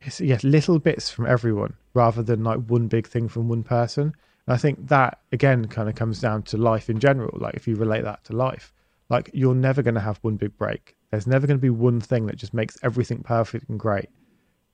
[0.00, 4.14] it's yeah, little bits from everyone rather than like one big thing from one person.
[4.46, 7.36] And I think that again kind of comes down to life in general.
[7.40, 8.72] Like if you relate that to life,
[9.08, 10.96] like you're never going to have one big break.
[11.10, 14.08] There's never going to be one thing that just makes everything perfect and great.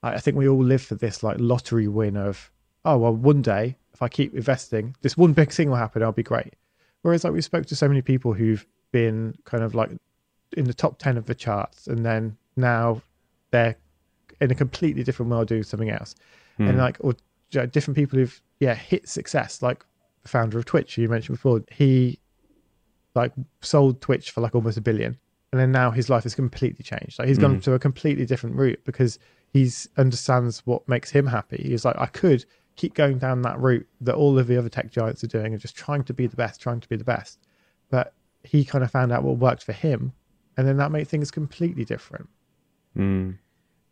[0.03, 2.51] I I think we all live for this like lottery win of,
[2.85, 6.01] oh well, one day if I keep investing, this one big thing will happen.
[6.03, 6.53] I'll be great.
[7.03, 9.91] Whereas like we spoke to so many people who've been kind of like
[10.57, 13.01] in the top ten of the charts, and then now
[13.51, 13.75] they're
[14.39, 16.15] in a completely different world doing something else,
[16.57, 16.77] and Mm.
[16.77, 17.13] like or
[17.51, 19.85] you know, different people who've yeah hit success, like
[20.23, 21.61] the founder of Twitch you mentioned before.
[21.71, 22.19] He
[23.15, 25.17] like sold Twitch for like almost a billion,
[25.51, 27.19] and then now his life has completely changed.
[27.19, 27.63] Like he's gone Mm.
[27.63, 29.19] to a completely different route because
[29.51, 31.61] he's understands what makes him happy.
[31.63, 32.45] He's like, I could
[32.77, 35.59] keep going down that route that all of the other tech giants are doing and
[35.61, 37.37] just trying to be the best, trying to be the best.
[37.89, 40.13] But he kind of found out what worked for him,
[40.55, 42.29] and then that made things completely different.
[42.97, 43.37] Mm.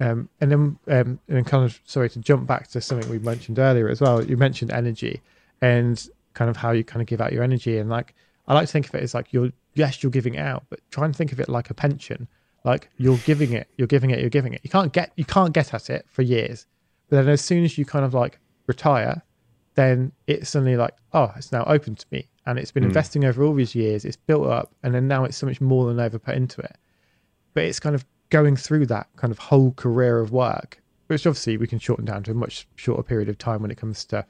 [0.01, 3.59] Um, and then, um, and kind of sorry to jump back to something we mentioned
[3.59, 4.23] earlier as well.
[4.23, 5.21] You mentioned energy
[5.61, 8.15] and kind of how you kind of give out your energy, and like
[8.47, 10.79] I like to think of it as like you're yes you're giving it out, but
[10.89, 12.27] try and think of it like a pension.
[12.63, 14.61] Like you're giving it, you're giving it, you're giving it.
[14.63, 16.65] You can't get you can't get at it for years,
[17.09, 19.21] but then as soon as you kind of like retire,
[19.75, 22.87] then it's suddenly like oh it's now open to me, and it's been Mm.
[22.87, 24.05] investing over all these years.
[24.05, 26.61] It's built up, and then now it's so much more than I ever put into
[26.61, 26.77] it
[27.55, 31.57] but it's kind of going through that kind of whole career of work, which obviously
[31.57, 34.25] we can shorten down to a much shorter period of time when it comes to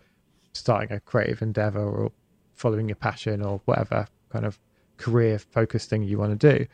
[0.53, 2.11] starting a creative endeavor or
[2.55, 4.59] following your passion or whatever kind of
[4.97, 6.65] career focused thing you want to do.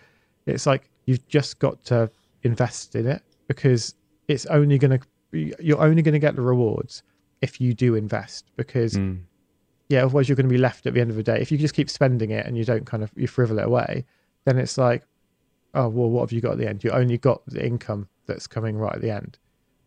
[0.46, 2.10] It's like you've just got to
[2.44, 3.96] invest in it because
[4.28, 7.04] it's only going to, you're only going to get the rewards
[7.42, 9.22] if you do invest because Mm.
[9.90, 11.40] yeah, otherwise you're going to be left at the end of the day.
[11.40, 14.06] If you just keep spending it and you don't kind of you frivel it away,
[14.46, 15.04] then it's like,
[15.76, 16.84] oh well, what have you got at the end?
[16.84, 19.38] You only got the income that's coming right at the end.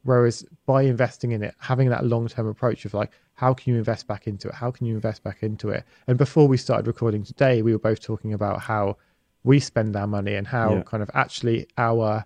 [0.05, 3.79] Whereas by investing in it, having that long term approach of like, how can you
[3.79, 4.55] invest back into it?
[4.55, 5.85] How can you invest back into it?
[6.07, 8.97] And before we started recording today, we were both talking about how
[9.45, 10.83] we spend our money and how Yeah.
[10.83, 12.25] kind of actually our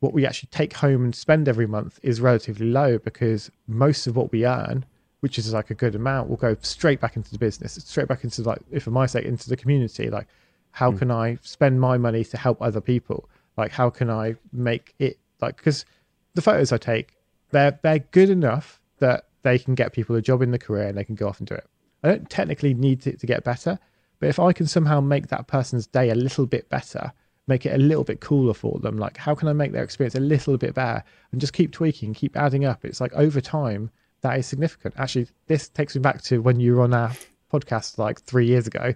[0.00, 4.14] what we actually take home and spend every month is relatively low because most of
[4.14, 4.84] what we earn,
[5.20, 8.22] which is like a good amount, will go straight back into the business, straight back
[8.22, 10.10] into like, if for my sake, into the community.
[10.10, 10.28] Like,
[10.76, 10.98] how Mm.
[10.98, 13.30] can I spend my money to help other people?
[13.56, 15.86] Like, how can I make it like because
[16.34, 17.16] the photos I take,
[17.50, 20.98] they're they're good enough that they can get people a job in the career and
[20.98, 21.66] they can go off and do it.
[22.02, 23.78] I don't technically need it to get better,
[24.20, 27.10] but if I can somehow make that person's day a little bit better,
[27.46, 30.14] make it a little bit cooler for them, like how can I make their experience
[30.14, 31.02] a little bit better
[31.32, 32.84] and just keep tweaking, keep adding up.
[32.84, 34.94] It's like over time, that is significant.
[34.98, 37.12] Actually, this takes me back to when you were on our
[37.50, 38.92] podcast like three years ago.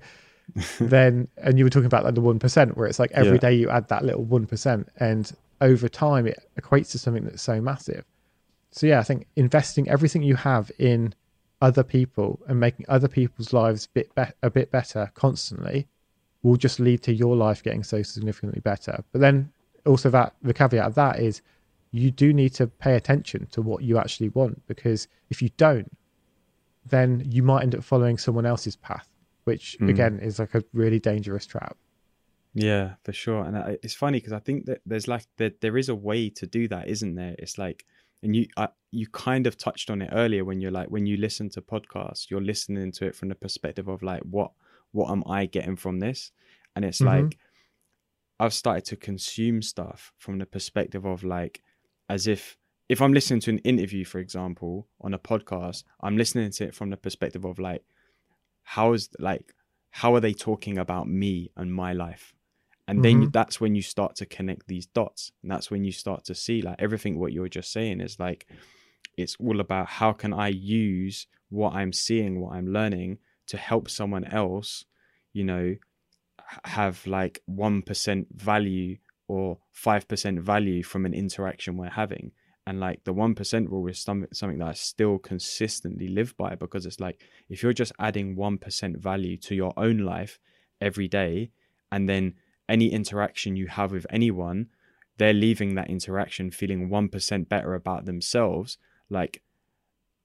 [0.80, 3.38] then and you were talking about like the one percent where it's like every Yeah.
[3.38, 7.42] day you add that little one percent and over time it equates to something that's
[7.42, 8.04] so massive.
[8.72, 11.14] So yeah, I think investing everything you have in
[11.60, 15.86] other people and making other people's lives bit be- a bit better constantly
[16.42, 19.04] will just lead to your life getting so significantly better.
[19.12, 19.52] But then
[19.84, 21.42] also that the caveat of that is
[21.90, 25.90] you do need to pay attention to what you actually want because if you don't,
[26.86, 29.08] then you might end up following someone else's path,
[29.44, 29.88] which Mm.
[29.90, 31.76] again is like a really dangerous trap.
[32.54, 33.44] Yeah, for sure.
[33.44, 36.30] And I, it's funny because I think that there's like there, there is a way
[36.30, 37.36] to do that, isn't there?
[37.38, 37.86] It's like,
[38.22, 41.16] and you I, you kind of touched on it earlier when you're like when you
[41.16, 44.50] listen to podcasts, you're listening to it from the perspective of like what
[44.92, 46.32] what am I getting from this?
[46.74, 47.06] And it's Mhm.
[47.06, 47.38] like
[48.38, 51.62] I've started to consume stuff from the perspective of like
[52.08, 52.56] as if
[52.88, 56.74] if I'm listening to an interview, for example, on a podcast, I'm listening to it
[56.74, 57.84] from the perspective of like
[58.74, 59.52] how is like
[59.90, 62.34] how are they talking about me and my life
[62.86, 63.32] and then Mhm.
[63.32, 66.62] that's when you start to connect these dots and that's when you start to see
[66.62, 68.46] like everything what you're just saying is like
[69.16, 73.90] it's all about how can i use what i'm seeing what i'm learning to help
[73.90, 74.84] someone else
[75.32, 75.74] you know
[76.64, 78.96] have like 1% value
[79.26, 82.32] or 5% value from an interaction we're having
[82.70, 87.00] and like the 1% rule is something that I still consistently live by because it's
[87.00, 90.38] like if you're just adding 1% value to your own life
[90.80, 91.50] every day
[91.90, 92.34] and then
[92.68, 94.68] any interaction you have with anyone
[95.18, 98.78] they're leaving that interaction feeling 1% better about themselves.
[99.10, 99.42] Like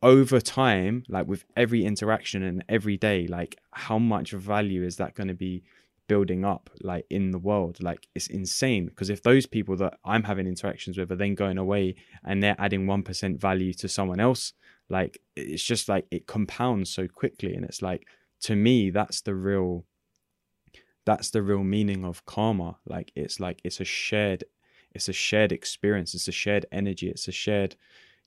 [0.03, 5.15] over time like with every interaction and every day like how much value is that
[5.15, 5.63] going to be
[6.07, 8.85] building up like in the world like it's insane.
[8.85, 12.55] Because if those people that i'm having interactions with are then going away and they're
[12.59, 14.53] adding 1% value to someone else
[14.89, 17.53] like it's just like it compounds so quickly.
[17.55, 18.07] And it's like
[18.41, 19.85] to me that's the real
[21.05, 22.77] that's the real meaning of karma.
[22.85, 24.43] Like it's like it's a shared
[24.93, 26.13] it's a shared experience.
[26.13, 27.09] It's a shared energy.
[27.09, 27.75] It's a shared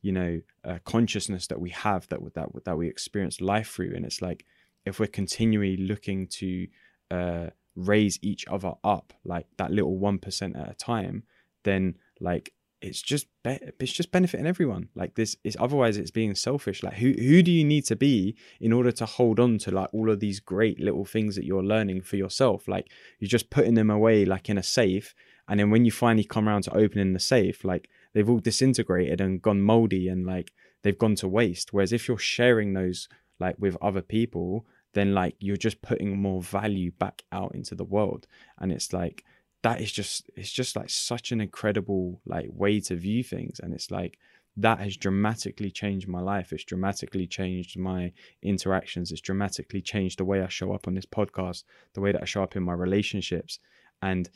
[0.02, 3.94] you know uh, consciousness that we have that that that we experience life through.
[3.94, 4.44] And it's like
[4.84, 6.66] if we're continually looking to
[7.10, 7.46] uh
[7.78, 11.22] raise each other up like that little 1% at a time
[11.64, 14.88] then like it's just be- it's just benefiting everyone.
[14.94, 16.82] Like this is otherwise it's being selfish.
[16.82, 19.88] Like who who do you need to be in order to hold on to like
[19.92, 22.68] all of these great little things that you're learning for yourself?
[22.68, 25.14] Like you're just putting them away like in a safe
[25.48, 29.20] and then when you finally come around to opening the safe like they've all disintegrated
[29.20, 30.52] and gone moldy and like
[30.82, 31.72] they've gone to waste.
[31.72, 33.08] Whereas if you're sharing those
[33.40, 37.84] like with other people then like you're just putting more value back out into the
[37.84, 38.26] world.
[38.58, 39.24] And it's like
[39.62, 43.60] that is just it's just like such an incredible like way to view things.
[43.60, 44.18] And it's like
[44.56, 46.52] that has dramatically changed my life.
[46.52, 48.12] It's dramatically changed my
[48.42, 49.12] interactions.
[49.12, 51.64] It's dramatically changed the way i show up on this podcast
[51.94, 53.58] the way that i show up in my relationships.
[54.02, 54.28] And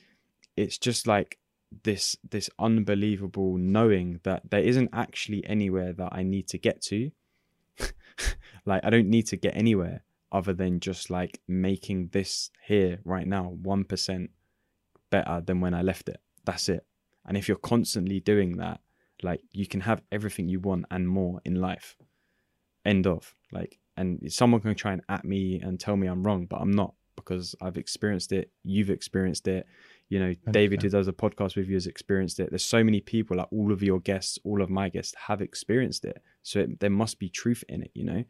[0.57, 1.39] it's just like
[1.85, 7.11] this this unbelievable knowing that there isn't actually anywhere that i need to get to.
[8.65, 13.27] Like i don't need to get anywhere other than just like making this here right
[13.27, 14.29] now 1%
[15.11, 16.21] better than when I left it.
[16.45, 16.87] That's it.
[17.27, 18.81] And if you're constantly doing that,
[19.23, 21.97] like you can have everything you want and more in life.
[22.85, 23.35] End of.
[23.53, 26.73] Like, and someone can try and at me and tell me I'm wrong, but I'm
[26.73, 28.51] not because I've experienced it.
[28.65, 29.67] You've experienced it.
[30.09, 32.51] You know, David, who does a podcast with you, has experienced it.
[32.51, 36.05] There's so many people, like all of your guests, all of my guests have experienced
[36.05, 36.21] it.
[36.43, 38.25] So it, there must be truth in it, you know?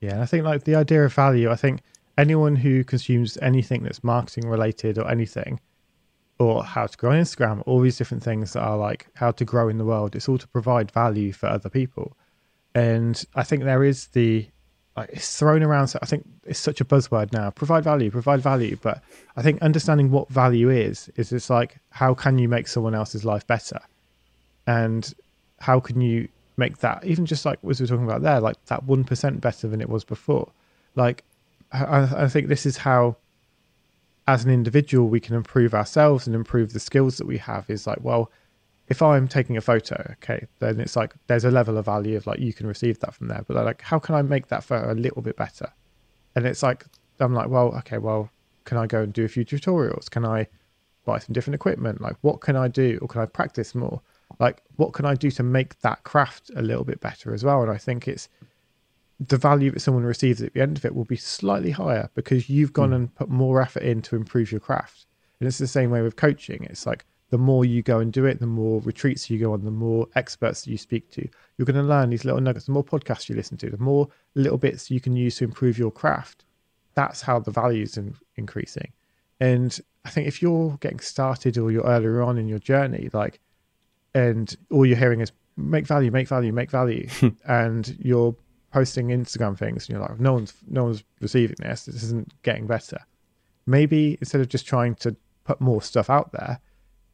[0.00, 1.80] Yeah, and I think like the idea of value, I think
[2.18, 5.60] anyone who consumes anything that's marketing related or anything,
[6.38, 9.44] or how to grow on Instagram, all these different things that are like how to
[9.44, 12.16] grow in the world, it's all to provide value for other people.
[12.74, 14.46] And I think there is the
[14.96, 15.88] like it's thrown around.
[15.88, 17.50] So I think it's such a buzzword now.
[17.50, 18.76] Provide value, provide value.
[18.80, 19.02] But
[19.36, 23.24] I think understanding what value is is it's like how can you make someone else's
[23.24, 23.80] life better,
[24.66, 25.12] and
[25.60, 28.62] how can you make that even just like as we were talking about there, like
[28.66, 30.50] that one percent better than it was before.
[30.94, 31.24] Like
[31.72, 33.16] I, I think this is how,
[34.26, 37.68] as an individual, we can improve ourselves and improve the skills that we have.
[37.68, 38.30] Is like, well,
[38.88, 42.26] if I'm taking a photo, okay, then it's like there's a level of value of
[42.26, 43.44] like you can receive that from there.
[43.46, 45.72] But like, how can I make that photo a little bit better?
[46.34, 46.86] And it's like
[47.20, 48.30] I'm like, well, okay, well,
[48.64, 50.10] can I go and do a few tutorials?
[50.10, 50.46] Can I
[51.04, 52.00] buy some different equipment?
[52.00, 54.00] Like, what can I do, or can I practice more?
[54.38, 57.62] Like what can I do to make that craft a little bit better as well?
[57.62, 58.28] And I think it's
[59.18, 62.50] the value that someone receives at the end of it will be slightly higher because
[62.50, 62.96] you've gone Mm.
[62.96, 65.06] and put more effort in to improve your craft.
[65.40, 66.64] And it's the same way with coaching.
[66.64, 69.64] It's like the more you go and do it, the more retreats you go on,
[69.64, 71.26] the more experts you speak to,
[71.56, 72.66] you're going to learn these little nuggets.
[72.66, 75.78] The more podcasts you listen to, the more little bits you can use to improve
[75.78, 76.44] your craft.
[76.94, 78.92] That's how the value is in, increasing.
[79.40, 83.40] And I think if you're getting started or you're earlier on in your journey, like,
[84.16, 87.06] and all you're hearing is make value, make value, make value,
[87.44, 88.34] and you're
[88.72, 91.84] posting Instagram things, and you're like, no one's no one's receiving this.
[91.84, 92.98] This isn't getting better.
[93.66, 95.14] Maybe instead of just trying to
[95.44, 96.58] put more stuff out there,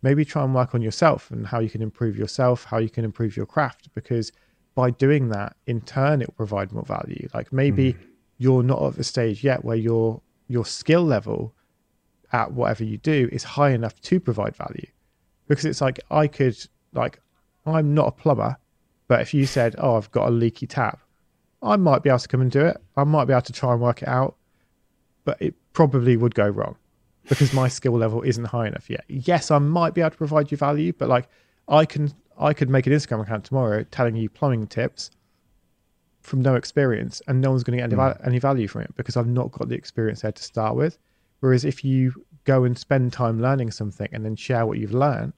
[0.02, 3.04] maybe try and work on yourself and how you can improve yourself, how you can
[3.04, 4.30] improve your craft, because
[4.76, 7.28] by doing that, in turn, it will provide more value.
[7.34, 8.02] Like maybe mm-hmm.
[8.38, 11.52] you're not at the stage yet where your your skill level
[12.32, 14.86] at whatever you do is high enough to provide value,
[15.48, 16.56] because it's like I could
[16.92, 17.20] like
[17.66, 18.56] I'm not a plumber,
[19.08, 21.00] but if you said, "Oh, I've got a leaky tap,"
[21.62, 22.76] I might be able to come and do it.
[22.96, 24.36] I might be able to try and work it out,
[25.24, 26.76] but it probably would go wrong
[27.28, 29.04] because my skill level isn't high enough yet.
[29.08, 31.28] Yes, I might be able to provide you value, but like
[31.68, 35.10] I can I could make an Instagram account tomorrow telling you plumbing tips
[36.20, 38.94] from no experience and no one's going to get any, val- any value from it
[38.96, 40.98] because I've not got the experience there to start with.
[41.40, 42.12] Whereas if you
[42.44, 45.32] go and spend time learning something and then share what you've learned,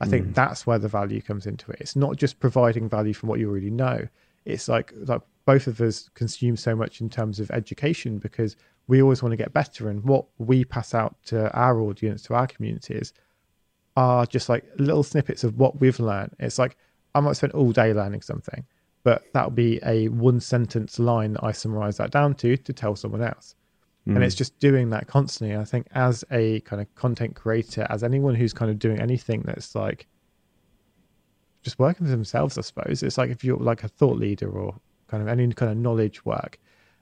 [0.00, 0.34] I think mm.
[0.34, 1.78] that's where the value comes into it.
[1.80, 4.08] It's not just providing value from what you already know.
[4.44, 9.02] It's like like both of us consume so much in terms of education because we
[9.02, 12.46] always want to get better and what we pass out to our audience, to our
[12.46, 13.12] communities
[13.96, 16.34] are just like little snippets of what we've learned.
[16.38, 16.76] It's like
[17.14, 18.64] I might spend all day learning something,
[19.02, 22.96] but that'll be a one sentence line that I summarize that down to to tell
[22.96, 23.54] someone else.
[24.06, 24.38] And it's mm.
[24.38, 25.56] just doing that constantly.
[25.56, 29.42] I think as a kind of content creator, as anyone who's kind of doing anything
[29.42, 30.06] that's like
[31.62, 33.02] just working for themselves, I suppose.
[33.02, 34.74] It's like if you're like a thought leader or
[35.08, 36.58] kind of any kind of knowledge work,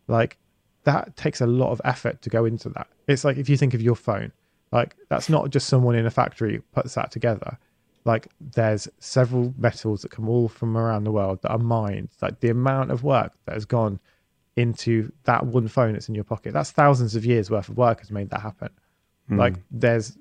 [0.09, 0.39] like
[0.85, 2.89] that takes a lot of effort to go into that.
[3.07, 4.33] It's like if you think of your phone,
[4.73, 7.59] like that's not just someone in a factory puts that together.
[8.05, 12.09] Like there's several metals that come all from around the world that are mined.
[12.21, 14.01] Like the amount of work that has gone
[14.59, 18.01] into that one phone that's in your pocket, that's thousands of years worth of work
[18.01, 18.71] has made that happen.
[19.29, 19.39] Hmm.
[19.39, 20.17] Like there's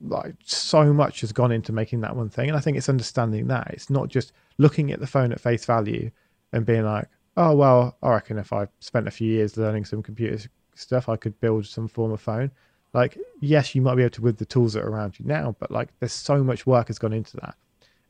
[0.00, 2.48] like so much has gone into making that one thing.
[2.48, 3.70] And i think it's understanding that.
[3.70, 6.10] It's not just looking at the phone at face value
[6.52, 10.00] and being like oh well i reckon if i spent a few years learning some
[10.00, 10.38] computer
[10.76, 12.50] stuff i could build some form of phone.
[12.92, 15.56] Like yes you might be able to with the tools that are around you now
[15.58, 17.56] but like there's so much work has gone into that.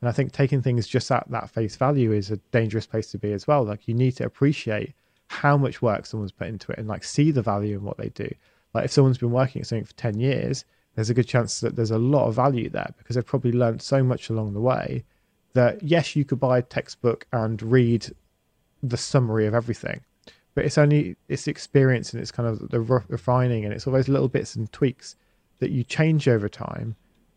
[0.01, 3.17] And i think taking things just at that face value is a dangerous place to
[3.17, 3.63] be as well.
[3.63, 4.93] Like you need to appreciate
[5.27, 8.09] how much work someone's put into it and like see the value in what they
[8.09, 8.29] do
[8.73, 10.65] like if someone's been working at something for 10 years
[10.95, 13.81] there's a good chance that there's a lot of value there because they've probably learned
[13.81, 15.03] so much along the way
[15.53, 18.05] that yes, you could buy a textbook and read
[18.83, 20.01] the summary of everything,
[20.53, 24.09] but it's only it's experience and it's kind of the refining and it's all those
[24.09, 25.15] little bits and tweaks
[25.59, 26.95] that you change over time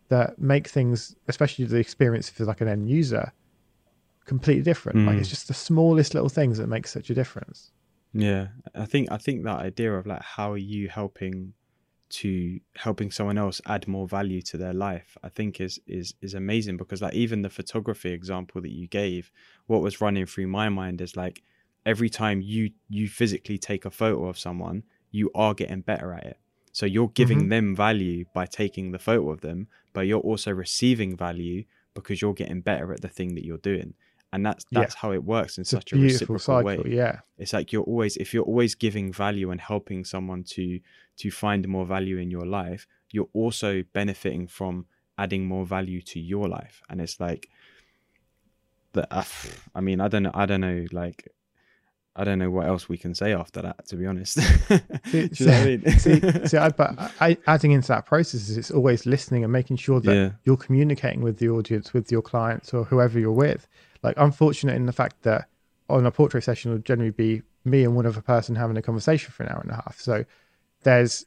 [0.09, 3.31] that make things, especially the experience for like an end user,
[4.25, 5.05] completely different.
[5.05, 5.19] Like Mm.
[5.19, 7.71] it's just the smallest little things that make such a difference.
[8.13, 11.53] Yeah, I think I think that idea of like how are you helping
[12.09, 16.33] to helping someone else add more value to their life, I think is is is
[16.33, 19.31] amazing because like even the photography example that you gave,
[19.67, 21.43] what was running through my mind is like
[21.85, 26.25] every time you you physically take a photo of someone, you are getting better at
[26.25, 26.37] it.
[26.71, 27.49] So you're giving mm-hmm.
[27.49, 32.33] them value by taking the photo of them, but you're also receiving value because you're
[32.33, 33.93] getting better at the thing that you're doing.
[34.31, 34.81] And that's Yeah.
[34.81, 36.83] that's how it works in It's such a beautiful reciprocal cycle.
[36.91, 37.19] way Yeah.
[37.37, 40.79] it's like you're always if you're always giving value and helping someone to
[41.17, 44.85] to find more value in your life you're also benefiting from
[45.17, 47.49] adding more value to your life and it's like
[48.93, 49.23] the uh,
[49.75, 51.27] i mean i don't know i don't know like
[52.19, 54.37] i don't know what else we can say after that to be honest
[55.11, 55.99] Do you I mean?
[55.99, 59.77] see, see I, but I, adding into that process is it's always listening and making
[59.77, 60.29] sure that Yeah.
[60.45, 63.67] you're communicating with the audience, with your clients or whoever you're with.
[64.03, 65.47] Like I'm fortunate in the fact that
[65.89, 69.31] on a portrait session it'll generally be me and one other person having a conversation
[69.31, 69.99] for an hour and a half.
[69.99, 70.25] So
[70.83, 71.25] there's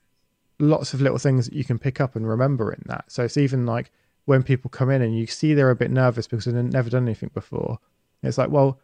[0.59, 3.05] lots of little things that you can pick up and remember in that.
[3.09, 3.91] So it's even like
[4.27, 7.05] when people come in and you see they're a bit nervous because they've never done
[7.05, 7.79] anything before.
[8.23, 8.79] It's like, well,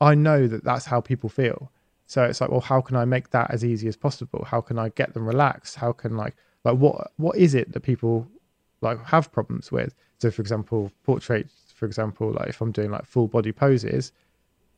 [0.00, 1.70] I know that that's how people feel.
[2.06, 4.44] So it's like, well, how can I make that as easy as possible?
[4.44, 5.76] How can I get them relaxed?
[5.76, 6.34] How can like
[6.64, 8.26] like what what is it that people
[8.80, 9.94] like have problems with?
[10.18, 14.12] So for example, portraits, for example, like if I'm doing like full body poses,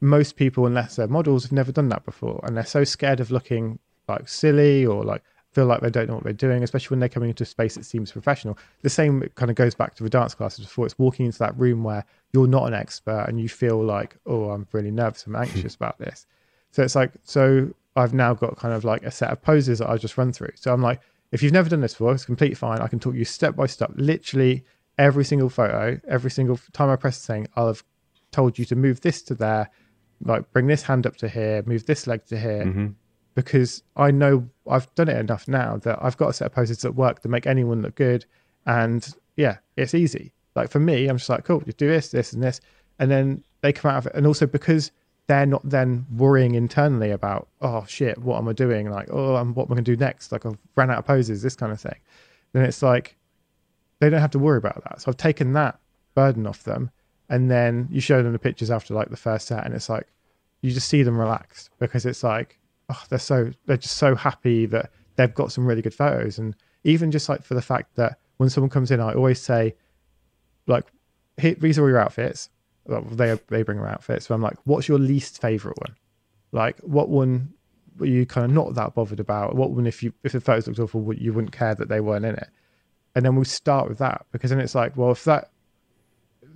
[0.01, 3.31] most people, unless they're models, have never done that before, and they're so scared of
[3.31, 5.23] looking like silly or like
[5.53, 7.75] feel like they don't know what they're doing, especially when they're coming into a space
[7.75, 8.59] that seems professional.
[8.81, 10.87] The same kind of goes back to the dance classes before.
[10.87, 14.51] It's walking into that room where you're not an expert and you feel like, oh,
[14.51, 16.27] I'm really nervous, I'm anxious about this.
[16.71, 19.91] So it's like, so I've now got kind of like a set of poses that
[19.91, 20.53] I just run through.
[20.55, 21.01] So I'm like,
[21.33, 22.81] if you've never done this before, it's completely fine.
[22.81, 24.65] I can talk you step by step, literally
[24.99, 27.85] every single photo, every single time I press the thing, I'll have
[28.31, 29.71] told you to move this to there,
[30.25, 32.87] like bring this hand up to here, move this leg to here, Mm-hmm.
[33.35, 36.79] Because I know I've done it enough now that I've got a set of poses
[36.79, 38.25] that work to make anyone look good.
[38.67, 39.07] And
[39.37, 40.33] yeah, it's easy.
[40.55, 42.61] Like for me, I'm just like, cool, you do this, this, and this.
[42.99, 44.15] And then they come out of it.
[44.15, 44.91] And also because
[45.29, 48.91] they're not then worrying internally about, oh shit, what am I doing?
[48.91, 50.33] Like, oh, I'm, what am I going to do next?
[50.33, 51.97] Like I've ran out of poses, this kind of thing.
[52.53, 53.17] Then it's like,
[54.01, 55.01] they don't have to worry about that.
[55.01, 55.79] So I've taken that
[56.15, 56.91] burden off them.
[57.29, 60.07] And then you show them the pictures after like the first set, and it's like,
[60.61, 62.59] you just see them relaxed because it's like,
[62.89, 66.39] oh, they're so they're just so happy that they've got some really good photos.
[66.39, 66.55] And
[66.85, 69.75] even just like for the fact that when someone comes in, I always say,
[70.67, 70.87] like,
[71.37, 72.51] "Here- these are all your outfits.
[72.85, 74.27] Well, they they bring their outfits.
[74.27, 75.97] So I'm like, what's your least favorite one?
[76.51, 77.55] Like, what one
[77.99, 79.55] were you kind of not that bothered about?
[79.55, 82.25] What one, if you if the photos looked awful, you wouldn't care that they weren't
[82.25, 82.49] in it?
[83.15, 85.51] And then we start with that because then it's like, well, if that,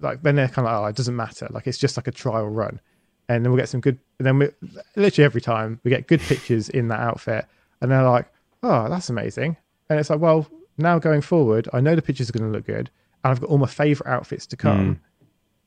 [0.00, 1.46] like, then they're kind of like, oh, it doesn't matter.
[1.50, 2.80] Like, it's just like a trial run
[3.28, 3.98] and then we'll get some good.
[4.18, 4.48] And then we
[4.96, 7.46] literally every time we get good pictures in that outfit,
[7.80, 8.26] and they're like,
[8.62, 9.56] "Oh, that's amazing!"
[9.88, 10.46] And it's like, well,
[10.78, 12.90] now going forward, I know the pictures are going to look good,
[13.24, 14.96] and I've got all my favorite outfits to come.
[14.96, 14.98] Mm.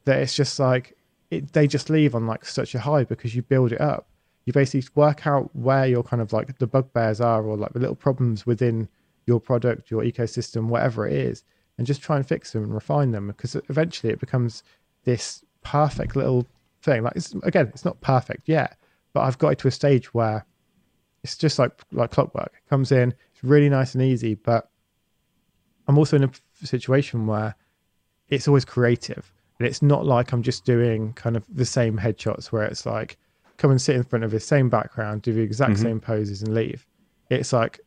[0.06, 0.98] That it's just like
[1.30, 4.08] it, they just leave on like such a high because you build it up.
[4.46, 7.80] You basically work out where your kind of like the bugbears are, or like the
[7.80, 8.88] little problems within
[9.26, 11.44] your product, your ecosystem, whatever it is,
[11.78, 14.64] and just try and fix them and refine them because eventually it becomes
[15.04, 16.48] this perfect little
[16.82, 17.04] thing.
[17.04, 18.78] Like it's again, it's not perfect yet,
[19.14, 20.46] but I've got it to a stage where
[21.24, 22.52] it's just like like clockwork.
[22.56, 24.70] It comes in, it's really nice and easy, but
[25.88, 26.32] I'm also in a
[26.66, 27.56] situation where
[28.30, 29.32] it's always creative.
[29.58, 33.18] And it's not like I'm just doing kind of the same headshots where it's like
[33.58, 35.82] come and sit in front of the same background, do the exact Mhm.
[35.82, 36.88] same poses and leave.
[37.30, 37.80] It's like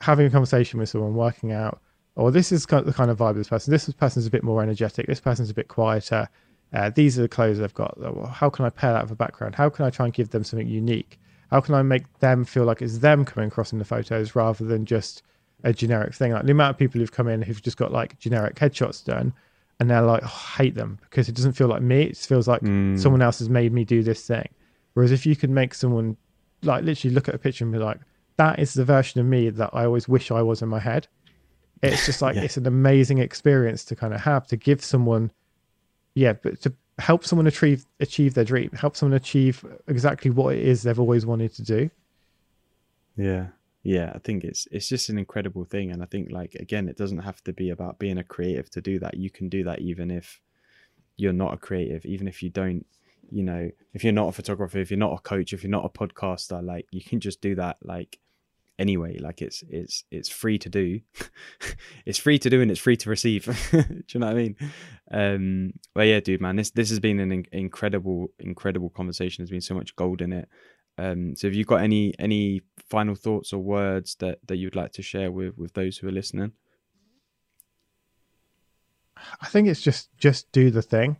[0.00, 1.80] having a conversation with someone, working out,
[2.16, 3.70] oh, this is kind of the kind of vibe of this person.
[3.70, 5.06] This person's a bit more energetic.
[5.06, 6.28] This person's a bit quieter.
[6.72, 7.98] Uh, these are the clothes I've got.
[8.32, 9.54] How can I pair that with a background?
[9.56, 11.18] How can I try and give them something unique?
[11.50, 14.64] How can I make them feel like it's them coming across in the photos rather
[14.64, 15.22] than just
[15.64, 16.32] a generic thing?
[16.32, 19.32] Like the amount of people who've come in who've just got like generic headshots done
[19.80, 22.02] and they're like, oh, I hate them because it doesn't feel like me.
[22.02, 22.96] It feels like Mm.
[23.00, 24.48] someone else has made me do this thing.
[24.94, 26.16] Whereas if you could make someone
[26.62, 27.98] like literally look at a picture and be like,
[28.36, 31.08] that is the version of me that I always wish I was in my head.
[31.82, 32.42] It's just like Yeah.
[32.42, 35.32] it's an amazing experience to kind of have to give someone,
[36.14, 40.62] yeah, but to help someone achieve achieve their dream, help someone achieve exactly what it
[40.62, 41.90] is they've always wanted to do.
[43.16, 43.48] Yeah.
[43.82, 46.98] Yeah, I think it's it's just an incredible thing and I think like again it
[46.98, 49.16] doesn't have to be about being a creative to do that.
[49.16, 50.40] You can do that even if
[51.16, 52.84] you're not a creative, even if you don't,
[53.30, 55.84] you know, if you're not a photographer, if you're not a coach, if you're not
[55.84, 58.18] a podcaster, like you can just do that like
[58.80, 59.18] anyway.
[59.18, 61.00] Like it's it's it's free to do.
[62.06, 63.44] it's free to do and it's free to receive.
[63.70, 63.78] do
[64.08, 64.56] you know what I mean?
[65.12, 69.42] Um well yeah, dude man, this this has been an in- incredible incredible conversation.
[69.42, 70.48] There's been so much gold in it.
[70.98, 74.92] Um, so have you got any any final thoughts or words that that you'd like
[74.92, 76.52] to share with with those who are listening?
[79.40, 81.18] I think it's just just do the thing.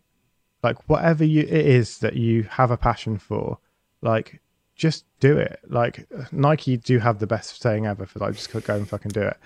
[0.62, 3.58] Like whatever you it is that you have a passion for,
[4.02, 4.42] like
[4.80, 5.60] just do it.
[5.68, 9.20] Like Nike do have the best saying ever for like just go and fucking do
[9.20, 9.36] it.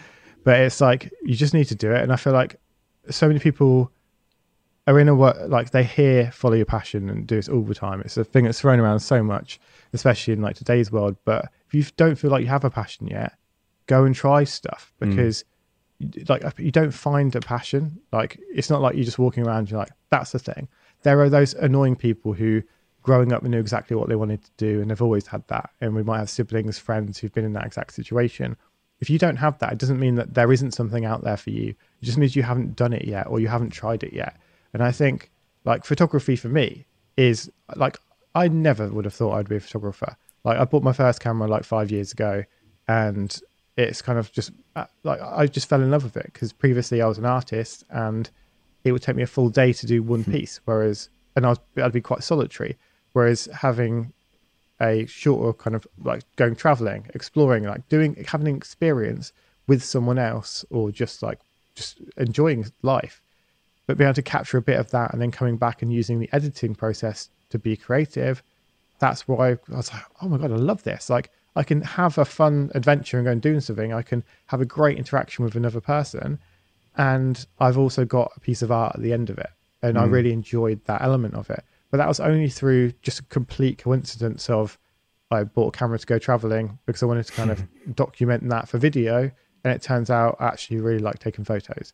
[0.45, 2.03] But it's like you just need to do it.
[2.03, 2.57] And I feel like
[3.11, 3.91] so many people
[4.87, 7.75] are in a work like they hear follow your passion and do it all the
[7.75, 8.01] time.
[8.03, 9.59] It's a thing that's thrown around so much,
[9.93, 11.17] especially in like today's world.
[11.25, 13.33] But if you don't feel like you have a passion yet,
[13.87, 15.11] go and try stuff Mm.
[15.11, 15.45] because
[15.99, 17.99] you- like you don't find a passion.
[18.13, 19.69] Like it's not like you're just walking around.
[19.71, 20.69] You're like that's the thing.
[21.03, 22.63] There are those annoying people who
[23.05, 25.71] growing up and knew exactly what they wanted to do and they've always had that.
[25.81, 28.57] And we might have siblings, friends who've been in that exact situation.
[29.01, 31.51] If you don't have that, it doesn't mean that there isn't something out there for
[31.51, 31.69] you.
[31.69, 34.37] It just means you haven't done it yet or you haven't tried it yet.
[34.73, 35.31] And I think
[35.65, 36.87] like photography for me
[37.17, 37.99] is like
[38.35, 40.17] I never would have thought I'd be a photographer.
[40.45, 42.45] Like I bought my first camera like five years ago,
[42.89, 43.41] and
[43.77, 47.01] it's kind of just uh, like I just fell in love with it because previously
[47.01, 48.29] I was an artist and
[48.83, 51.59] it would take me a full day to do one piece, whereas and I was
[51.77, 52.77] I'd be quite solitary.
[53.15, 54.13] Whereas having
[54.81, 59.33] a shorter kind of like going traveling, exploring, like doing having an experience
[59.67, 61.41] with someone else or just like
[61.75, 63.23] just enjoying life
[63.87, 66.19] but being able to capture a bit of that and then coming back and using
[66.19, 68.43] the editing process to be creative
[69.01, 71.11] that's why I was like, oh my god, I love this.
[71.11, 73.93] Like I can have a fun adventure and go and do something.
[73.93, 76.39] I can have a great interaction with another person,
[76.97, 79.51] and I've also got a piece of art at the end of it,
[79.83, 80.13] and I Mm.
[80.13, 81.65] really enjoyed that element of it.
[81.95, 84.77] But that was only through just a complete coincidence of
[85.31, 87.65] I bought a camera to go traveling because I wanted to kind of
[87.95, 89.31] document that for video,
[89.63, 91.93] and it turns out I actually really like taking photos.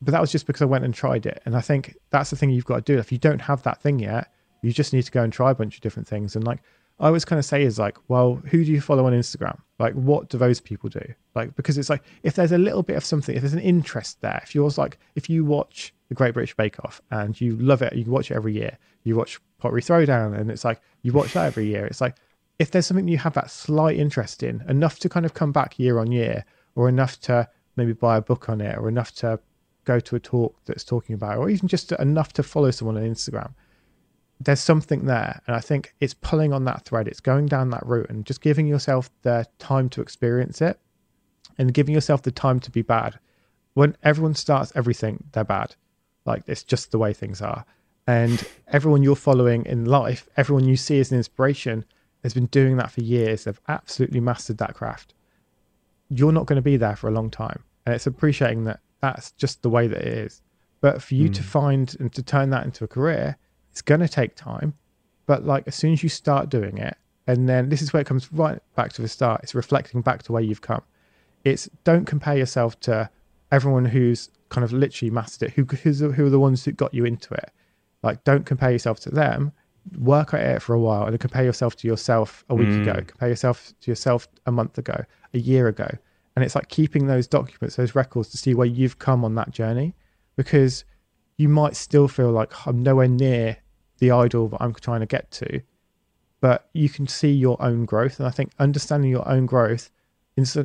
[0.00, 2.36] But that was just because I went and tried it, and I think that's the
[2.36, 2.98] thing you've got to do.
[2.98, 4.32] If you don't have that thing yet,
[4.62, 6.34] you just need to go and try a bunch of different things.
[6.34, 6.62] And like
[6.98, 9.60] I always kind of say is like, well, who do you follow on Instagram?
[9.78, 11.04] Like, what do those people do?
[11.34, 14.22] Like, because it's like if there's a little bit of something, if there's an interest
[14.22, 17.82] there, if yours like, if you watch the Great British Bake Off and you love
[17.82, 18.78] it, you watch it every year.
[19.04, 21.86] You watch Pottery Throwdown, and it's like you watch that every year.
[21.86, 22.16] It's like
[22.58, 25.78] if there's something you have that slight interest in, enough to kind of come back
[25.78, 26.44] year on year,
[26.74, 29.38] or enough to maybe buy a book on it, or enough to
[29.84, 32.96] go to a talk that's talking about, it, or even just enough to follow someone
[32.96, 33.52] on Instagram
[34.40, 35.40] there's something there.
[35.46, 37.08] And i think it's pulling on that thread.
[37.08, 40.78] It's going down that route and just giving yourself the time to experience it
[41.58, 43.18] and giving yourself the time to be bad.
[43.74, 45.74] When everyone starts everything they're bad
[46.28, 47.64] like it's just the way things are.
[48.06, 51.84] And everyone you're following in life everyone you see as an inspiration
[52.22, 53.44] has been doing that for years.
[53.44, 55.14] They've absolutely mastered that craft.
[56.08, 57.64] You're not going to be there for a long time.
[57.84, 60.42] And it's appreciating that that's just the way that it is.
[60.80, 61.48] But for you to hmm.
[61.48, 63.36] find and to turn that into a career
[63.70, 64.74] it's going to take time.
[65.26, 68.06] But like as soon as you start doing it and then this is where it
[68.06, 69.42] comes right back to the start.
[69.42, 70.82] It's reflecting back to where you've come.
[71.44, 73.10] It's don't compare yourself to
[73.52, 75.54] everyone who's kind of literally mastered it.
[75.54, 77.50] Who who's, who are the ones that got you into it?
[78.02, 79.52] Like don't compare yourself to them.
[79.98, 82.82] Work at it for a while and then compare yourself to yourself a week mm.
[82.82, 83.02] ago.
[83.06, 85.88] Compare yourself to yourself a month ago a year ago.
[86.36, 89.50] And it's like keeping those documents those records to see where you've come on that
[89.50, 89.94] journey
[90.36, 90.84] because
[91.36, 93.56] you might still feel like i'm nowhere near
[93.98, 95.60] the idol that i'm trying to get to.
[96.40, 98.20] But you can see your own growth.
[98.20, 99.90] And i think understanding your own growth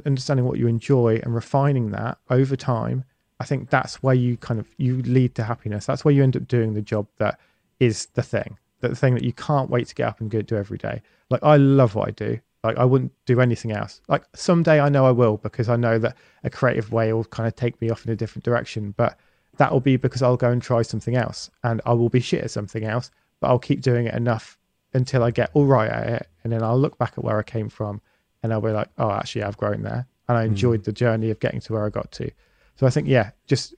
[0.06, 3.04] understanding what you enjoy and refining that over time
[3.44, 5.86] i think that's where you kind of you lead to happiness.
[5.86, 7.40] That's where you end up doing the job that
[7.80, 10.42] is the thing that the thing that you can't wait to get up and go
[10.42, 11.02] do every day.
[11.30, 12.40] Like i love what i do.
[12.64, 14.02] Like i wouldn't do anything else.
[14.08, 17.48] Like someday i know i will because i know that a creative way will kind
[17.48, 19.18] of take me off in a different direction but
[19.58, 22.44] that will be because i'll go and try something else and i will be shit
[22.44, 24.58] at something else but i'll keep doing it enough
[24.94, 27.44] until i get all right at it and then i'll look back at where i
[27.44, 28.02] came from
[28.42, 30.52] and i'll be like oh actually i've grown there and i hmm.
[30.52, 32.30] enjoyed the journey of getting to where i got to
[32.76, 33.76] so i think yeah just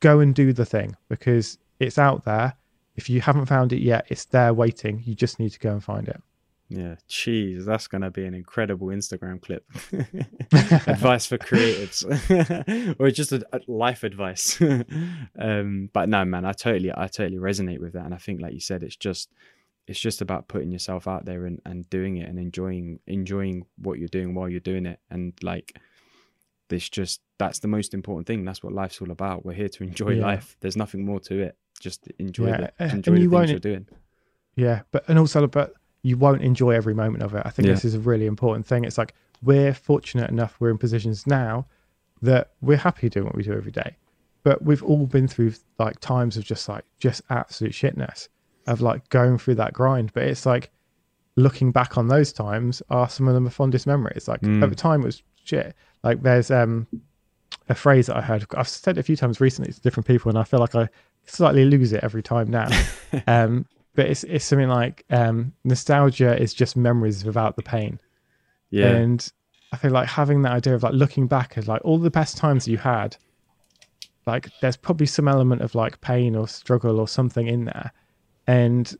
[0.00, 2.54] go and do the thing because it's out there
[2.96, 5.82] if you haven't found it yet it's there waiting you just need to go and
[5.84, 6.20] find it
[6.70, 7.64] Yeah, cheese.
[7.64, 9.64] That's gonna be an incredible Instagram clip.
[10.86, 12.04] advice for creatives,
[13.00, 14.60] or just a, a life advice.
[15.38, 18.52] um, but no, man, I totally, I totally resonate with that, and I think, like
[18.52, 19.30] you said, it's just,
[19.86, 23.98] it's just about putting yourself out there and, and doing it and enjoying, enjoying what
[23.98, 25.72] you're doing while you're doing it, and like,
[26.68, 28.44] this just that's the most important thing.
[28.44, 29.44] That's what life's all about.
[29.44, 30.22] We're here to enjoy Yeah.
[30.26, 30.56] life.
[30.60, 31.56] There's nothing more to it.
[31.80, 33.86] Just enjoy Yeah, the, and enjoy you the won't- things you're doing.
[34.56, 37.42] Yeah, but and also, but you won't enjoy every moment of it.
[37.44, 37.74] I think Yeah.
[37.74, 38.84] this is a really important thing.
[38.84, 41.66] It's like we're fortunate enough, we're in positions now
[42.22, 43.96] that we're happy doing what we do every day.
[44.42, 48.28] But we've all been through like times of just like just absolute shitness
[48.66, 50.12] of like going through that grind.
[50.12, 50.70] But it's like
[51.36, 54.26] looking back on those times are some of them the fondest memories.
[54.26, 54.62] Like Mm.
[54.62, 55.74] at the time it was shit.
[56.02, 56.86] Like there's um
[57.68, 58.46] a phrase that I heard.
[58.54, 60.88] I've said it a few times recently to different people, and I feel like I
[61.26, 62.68] slightly lose it every time now.
[63.26, 68.00] um, but it's it's something like um, nostalgia is just memories without the pain,
[68.70, 69.32] Yeah, and
[69.72, 72.36] I feel like having that idea of like looking back at like all the best
[72.36, 73.16] times you had,
[74.26, 77.92] like there's probably some element of like pain or struggle or something in there,
[78.46, 78.96] and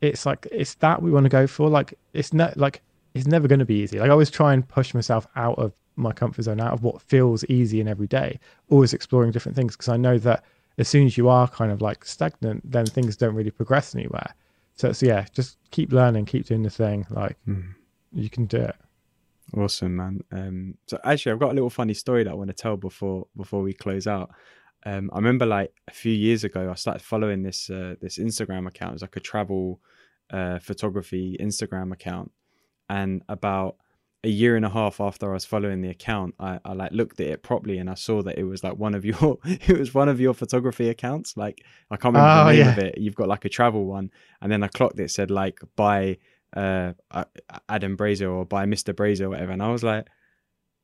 [0.00, 1.68] it's like it's that we want to go for.
[1.68, 2.82] Like it's not like
[3.14, 3.98] it's never going to be easy.
[3.98, 7.02] Like I always try and push myself out of my comfort zone, out of what
[7.02, 8.38] feels easy in every day,
[8.70, 10.44] always exploring different things because I know that
[10.78, 14.34] as soon as you are kind of like stagnant, then things don't really progress anywhere.
[14.76, 17.06] So it's yeah, just keep learning, keep doing the thing.
[17.10, 17.74] Like Mm.
[18.12, 18.76] you can do it.
[19.56, 20.20] Awesome, man.
[20.30, 23.26] Um, so actually, I've got a little funny story that I want to tell before
[23.36, 24.30] before we close out.
[24.86, 28.66] Um, I remember like a few years ago, I started following this uh, this Instagram
[28.68, 28.92] account.
[28.92, 29.80] It was like a travel
[30.30, 32.30] uh, photography Instagram account,
[32.90, 33.76] and about
[34.22, 37.20] a year and a half after I was following the account, I, I like looked
[37.20, 39.94] at it properly and I saw that it was like one of your it was
[39.94, 41.36] one of your photography accounts.
[41.38, 42.72] Like I can't remember Oh, the name yeah.
[42.72, 42.98] of it.
[42.98, 44.10] You've got like a travel one,
[44.42, 46.18] and then I clocked it said like by
[46.54, 46.92] uh
[47.68, 48.94] Adam Brazier or by Mr.
[48.94, 50.06] Brazier or whatever, and I was like,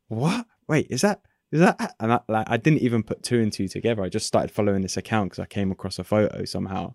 [0.09, 0.47] what?
[0.69, 1.21] Wait, is that
[1.53, 1.95] is that?
[2.01, 4.03] And I, like I didn't even put two and two together.
[4.03, 6.95] I just started following this account because I came across a photo somehow,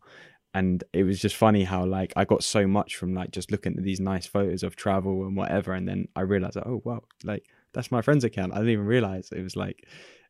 [0.54, 3.78] and it was just funny how like I got so much from like just looking
[3.78, 7.04] at these nice photos of travel and whatever, and then I realized, like, oh wow,
[7.24, 8.54] like that's my friend's account.
[8.54, 9.88] I didn't even realize it was like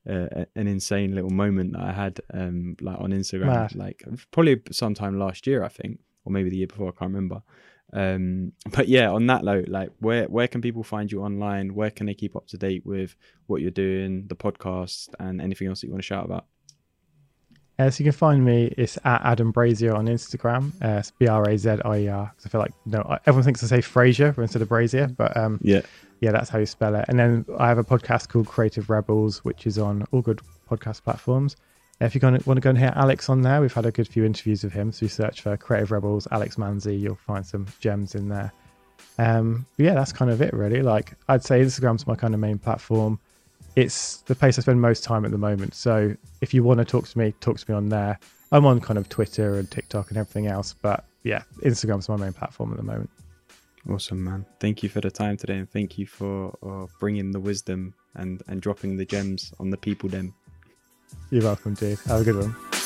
[0.10, 3.76] uh, an insane little moment that I had um like on Instagram, Mad.
[3.76, 7.42] like probably sometime last year, I think, or maybe the year before, I can't remember.
[7.94, 11.74] Um, but yeah, on that note, like where where can people find you online?
[11.74, 13.16] Where can they keep up to date with
[13.48, 16.46] what you're doing, the podcast, and anything else that you want to shout about?
[17.82, 18.74] Uh, so you can find me.
[18.78, 20.72] It's at Adam Brazier on Instagram.
[20.84, 22.28] Uh, it's B R A Z I E R.
[22.36, 25.60] 'cause I feel like no, everyone thinks I say Frazier instead of Brazier, but um,
[25.64, 25.82] Yeah,
[26.20, 27.06] yeah, that's how you spell it.
[27.08, 31.04] And then I have a podcast called Creative Rebels, which is on all good podcast
[31.04, 31.56] platforms.
[32.00, 34.08] Uh, If you want to go and hear Alex on there, we've had a good
[34.08, 34.92] few interviews with him.
[34.92, 38.52] So you search for Creative Rebels, Alex Manzi, you'll find some gems in there.
[39.18, 40.82] Um, but yeah, that's kind of it really.
[40.82, 43.20] Like I'd say Instagram's my kind of main platform.
[43.76, 45.76] It's the place I spend most time at the moment.
[45.76, 48.20] So if you want to talk to me, talk to me on there.
[48.52, 52.34] I'm on kind of Twitter and TikTok and everything else, but yeah, Instagram's my main
[52.34, 53.10] platform at the moment.
[53.90, 54.46] awesome, man.
[54.60, 58.42] Thank you for the time today, and thank you for uh, bringing the wisdom and
[58.48, 60.10] and dropping the gems on the people.
[60.10, 60.34] Them.
[61.30, 62.00] You're welcome, dude.
[62.08, 62.81] Have a good one.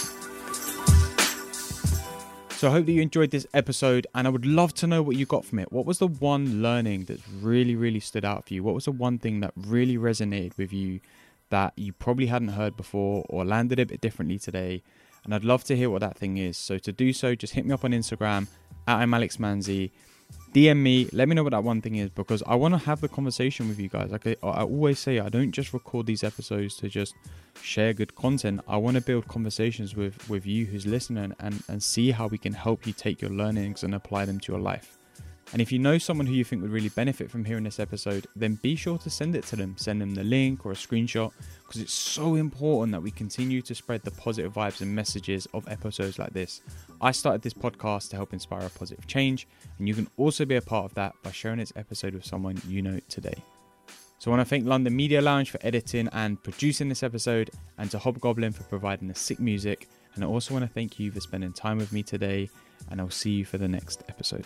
[2.57, 5.18] So I hope that you enjoyed this episode and I would love to know what
[5.18, 5.73] you got from it.
[5.73, 8.64] What was the one learning that really, really stood out for you?
[8.64, 11.02] What was the one thing that really resonated with you
[11.49, 14.84] that you probably hadn't heard before or landed a bit differently today?
[15.26, 16.57] And I'd love to hear what that thing is.
[16.57, 18.48] So to do so, just hit me up on Instagram
[18.88, 19.91] at I'm Alex Manzi.
[20.56, 23.02] DM me, let me know what that one thing is because I want to have
[23.02, 24.10] the conversation with you guys.
[24.10, 27.14] Like I, I always say, I don't just record these episodes to just
[27.61, 28.61] share good content.
[28.65, 32.38] I want to build conversations with with you who's listening and and see how we
[32.38, 34.98] can help you take your learnings and apply them to your life.
[35.53, 38.27] And if you know someone who you think would really benefit from hearing this episode,
[38.35, 39.76] then be sure to send it to them.
[39.77, 41.31] Send them the link or a screenshot
[41.65, 45.67] because it's so important that we continue to spread the positive vibes and messages of
[45.67, 46.61] episodes like this.
[46.99, 49.47] I started this podcast to help inspire a positive change,
[49.77, 52.59] and you can also be a part of that by sharing this episode with someone
[52.67, 53.35] you know today.
[54.17, 57.91] So I want to thank London Media Lounge for editing and producing this episode, and
[57.91, 59.88] to Hobgoblin for providing the sick music.
[60.15, 62.49] And I also want to thank you for spending time with me today,
[62.89, 64.45] and I'll see you for the next episode.